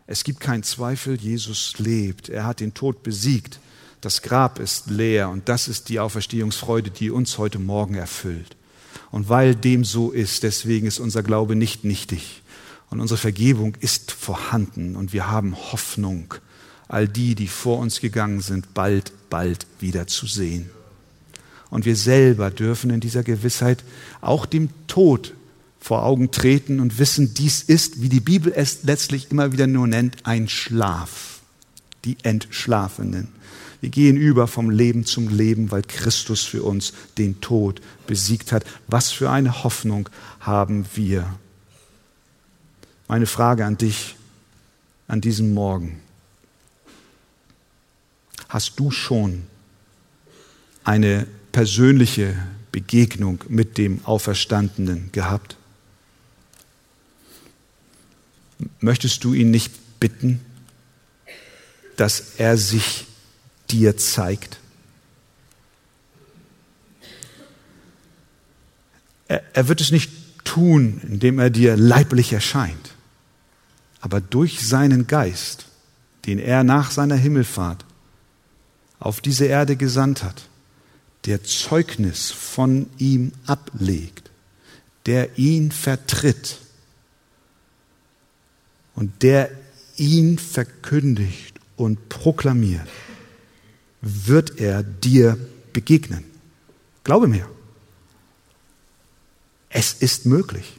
Es 0.07 0.25
gibt 0.25 0.41
keinen 0.41 0.63
Zweifel, 0.63 1.17
Jesus 1.17 1.79
lebt. 1.79 2.31
Er 2.31 2.47
hat 2.47 2.61
den 2.61 2.73
Tod 2.73 3.03
besiegt. 3.03 3.61
Das 4.01 4.23
Grab 4.23 4.61
ist 4.61 4.91
leer 4.91 5.29
und 5.29 5.49
das 5.49 5.67
ist 5.67 5.89
die 5.89 5.99
Auferstehungsfreude, 5.99 6.91
die 6.91 7.11
uns 7.11 7.39
heute 7.39 7.59
Morgen 7.59 7.95
erfüllt. 7.95 8.57
Und 9.11 9.29
weil 9.29 9.55
dem 9.55 9.85
so 9.85 10.11
ist, 10.11 10.43
deswegen 10.43 10.87
ist 10.87 11.01
unser 11.01 11.23
Glaube 11.23 11.57
nicht 11.57 11.85
nichtig 11.85 12.43
und 12.91 13.01
unsere 13.01 13.19
Vergebung 13.19 13.77
ist 13.81 14.13
vorhanden 14.13 14.97
und 14.97 15.13
wir 15.13 15.31
haben 15.31 15.57
Hoffnung 15.57 16.35
all 16.89 17.07
die, 17.07 17.35
die 17.35 17.49
vor 17.49 17.79
uns 17.79 18.01
gegangen 18.01 18.41
sind, 18.41 18.73
bald, 18.73 19.13
bald 19.29 19.67
wieder 19.79 20.07
zu 20.07 20.27
sehen. 20.27 20.71
Und 21.71 21.85
wir 21.85 21.97
selber 21.97 22.51
dürfen 22.51 22.91
in 22.91 23.01
dieser 23.01 23.23
Gewissheit 23.23 23.85
auch 24.23 24.47
dem 24.47 24.71
Tod 24.87 25.35
vor 25.81 26.05
Augen 26.05 26.31
treten 26.31 26.81
und 26.81 26.99
wissen, 26.99 27.35
dies 27.35 27.63
ist, 27.63 28.01
wie 28.01 28.09
die 28.09 28.21
Bibel 28.21 28.53
es 28.55 28.85
letztlich 28.85 29.31
immer 29.31 29.53
wieder 29.53 29.67
nur 29.67 29.87
nennt, 29.87 30.17
ein 30.25 30.49
Schlaf. 30.49 31.41
Die 32.05 32.17
Entschlafenen. 32.23 33.29
Wir 33.81 33.91
gehen 33.91 34.17
über 34.17 34.49
vom 34.49 34.71
Leben 34.71 35.05
zum 35.05 35.29
Leben, 35.29 35.71
weil 35.71 35.83
Christus 35.83 36.45
für 36.45 36.63
uns 36.65 36.93
den 37.17 37.41
Tod 37.41 37.81
besiegt 38.07 38.51
hat. 38.51 38.65
Was 38.89 39.13
für 39.13 39.31
eine 39.31 39.63
Hoffnung 39.63 40.09
haben 40.41 40.85
wir? 40.95 41.39
Meine 43.07 43.27
Frage 43.27 43.65
an 43.65 43.79
dich 43.79 44.17
an 45.07 45.21
diesem 45.21 45.55
Morgen. 45.55 46.01
Hast 48.49 48.81
du 48.81 48.91
schon 48.91 49.45
eine 50.85 51.27
persönliche 51.53 52.35
Begegnung 52.73 53.45
mit 53.49 53.79
dem 53.79 54.05
Auferstandenen 54.05 55.11
gehabt? 55.13 55.57
Möchtest 58.81 59.23
du 59.25 59.35
ihn 59.35 59.51
nicht 59.51 59.73
bitten, 60.01 60.41
dass 61.97 62.35
er 62.39 62.57
sich 62.57 63.08
dir 63.71 63.97
zeigt? 63.97 64.59
Er, 69.29 69.43
er 69.55 69.69
wird 69.69 69.81
es 69.81 69.91
nicht 69.91 70.11
tun, 70.45 71.01
indem 71.03 71.39
er 71.39 71.51
dir 71.51 71.77
leiblich 71.77 72.33
erscheint, 72.33 72.95
aber 74.01 74.21
durch 74.21 74.67
seinen 74.67 75.07
Geist, 75.07 75.67
den 76.27 76.39
er 76.39 76.65
nach 76.65 76.91
seiner 76.91 77.17
Himmelfahrt 77.17 77.85
auf 78.99 79.21
diese 79.21 79.45
Erde 79.45 79.77
gesandt 79.77 80.23
hat, 80.23 80.49
der 81.27 81.45
Zeugnis 81.45 82.31
von 82.31 82.89
ihm 82.99 83.33
ablegt, 83.47 84.31
der 85.07 85.39
ihn 85.39 85.73
vertritt 85.73 86.59
und 88.95 89.23
der 89.23 89.51
ihn 89.97 90.39
verkündigt 90.39 91.61
und 91.77 92.09
proklamiert, 92.09 92.89
wird 94.01 94.61
er 94.61 94.83
dir 94.83 95.39
begegnen. 95.73 96.25
Glaube 97.05 97.29
mir, 97.29 97.49
es 99.71 99.93
ist 99.95 100.27
möglich. 100.27 100.79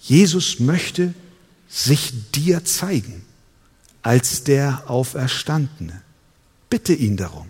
Jesus 0.00 0.58
möchte 0.60 1.14
sich 1.68 2.12
dir 2.32 2.64
zeigen 2.64 3.24
als 4.02 4.44
der 4.44 4.90
Auferstandene. 4.90 6.02
Bitte 6.70 6.94
ihn 6.94 7.16
darum. 7.16 7.48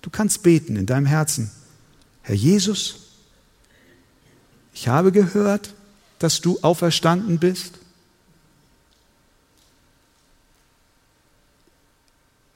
Du 0.00 0.10
kannst 0.10 0.42
beten 0.42 0.76
in 0.76 0.86
deinem 0.86 1.06
Herzen. 1.06 1.50
Herr 2.22 2.34
Jesus, 2.34 2.96
ich 4.74 4.88
habe 4.88 5.12
gehört, 5.12 5.74
dass 6.18 6.40
du 6.40 6.58
auferstanden 6.62 7.38
bist? 7.38 7.78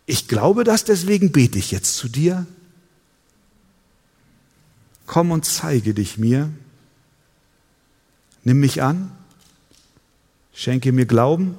Ich 0.06 0.28
glaube 0.28 0.62
das, 0.64 0.84
deswegen 0.84 1.32
bete 1.32 1.58
ich 1.58 1.72
jetzt 1.72 1.96
zu 1.96 2.08
dir. 2.08 2.46
Komm 5.06 5.32
und 5.32 5.44
zeige 5.44 5.94
dich 5.94 6.16
mir. 6.16 6.50
Nimm 8.44 8.60
mich 8.60 8.82
an. 8.82 9.10
Schenke 10.52 10.92
mir 10.92 11.06
Glauben. 11.06 11.56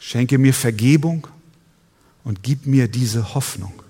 Schenke 0.00 0.38
mir 0.38 0.54
Vergebung 0.54 1.26
und 2.24 2.42
gib 2.42 2.66
mir 2.66 2.88
diese 2.88 3.34
Hoffnung. 3.34 3.82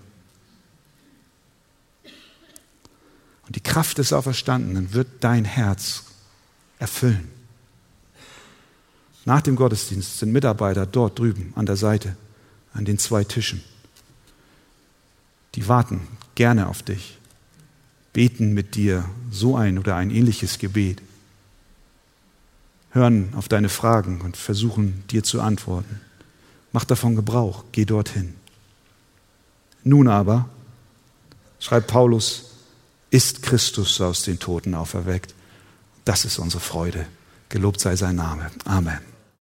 Und 3.46 3.54
die 3.54 3.62
Kraft 3.62 3.98
des 3.98 4.12
Auferstandenen 4.12 4.92
wird 4.92 5.08
dein 5.20 5.44
Herz 5.44 6.04
erfüllen. 6.78 7.30
Nach 9.24 9.40
dem 9.40 9.56
Gottesdienst 9.56 10.18
sind 10.18 10.32
Mitarbeiter 10.32 10.86
dort 10.86 11.18
drüben 11.18 11.52
an 11.56 11.66
der 11.66 11.76
Seite, 11.76 12.16
an 12.76 12.84
den 12.84 12.98
zwei 12.98 13.24
Tischen. 13.24 13.62
Die 15.54 15.68
warten 15.68 16.06
gerne 16.34 16.68
auf 16.68 16.82
dich, 16.82 17.18
beten 18.12 18.52
mit 18.52 18.74
dir 18.74 19.04
so 19.30 19.56
ein 19.56 19.78
oder 19.78 19.96
ein 19.96 20.10
ähnliches 20.10 20.58
Gebet, 20.58 21.02
hören 22.90 23.32
auf 23.34 23.48
deine 23.48 23.68
Fragen 23.68 24.20
und 24.20 24.36
versuchen 24.36 25.04
dir 25.10 25.22
zu 25.22 25.40
antworten. 25.40 26.00
Mach 26.72 26.84
davon 26.84 27.16
Gebrauch, 27.16 27.64
geh 27.72 27.84
dorthin. 27.84 28.34
Nun 29.82 30.08
aber, 30.08 30.48
schreibt 31.58 31.86
Paulus, 31.86 32.50
ist 33.10 33.42
Christus 33.42 34.00
aus 34.00 34.22
den 34.22 34.38
Toten 34.38 34.74
auferweckt. 34.74 35.34
Das 36.04 36.24
ist 36.24 36.38
unsere 36.38 36.60
Freude. 36.60 37.06
Gelobt 37.48 37.80
sei 37.80 37.96
sein 37.96 38.16
Name. 38.16 38.50
Amen. 38.64 39.15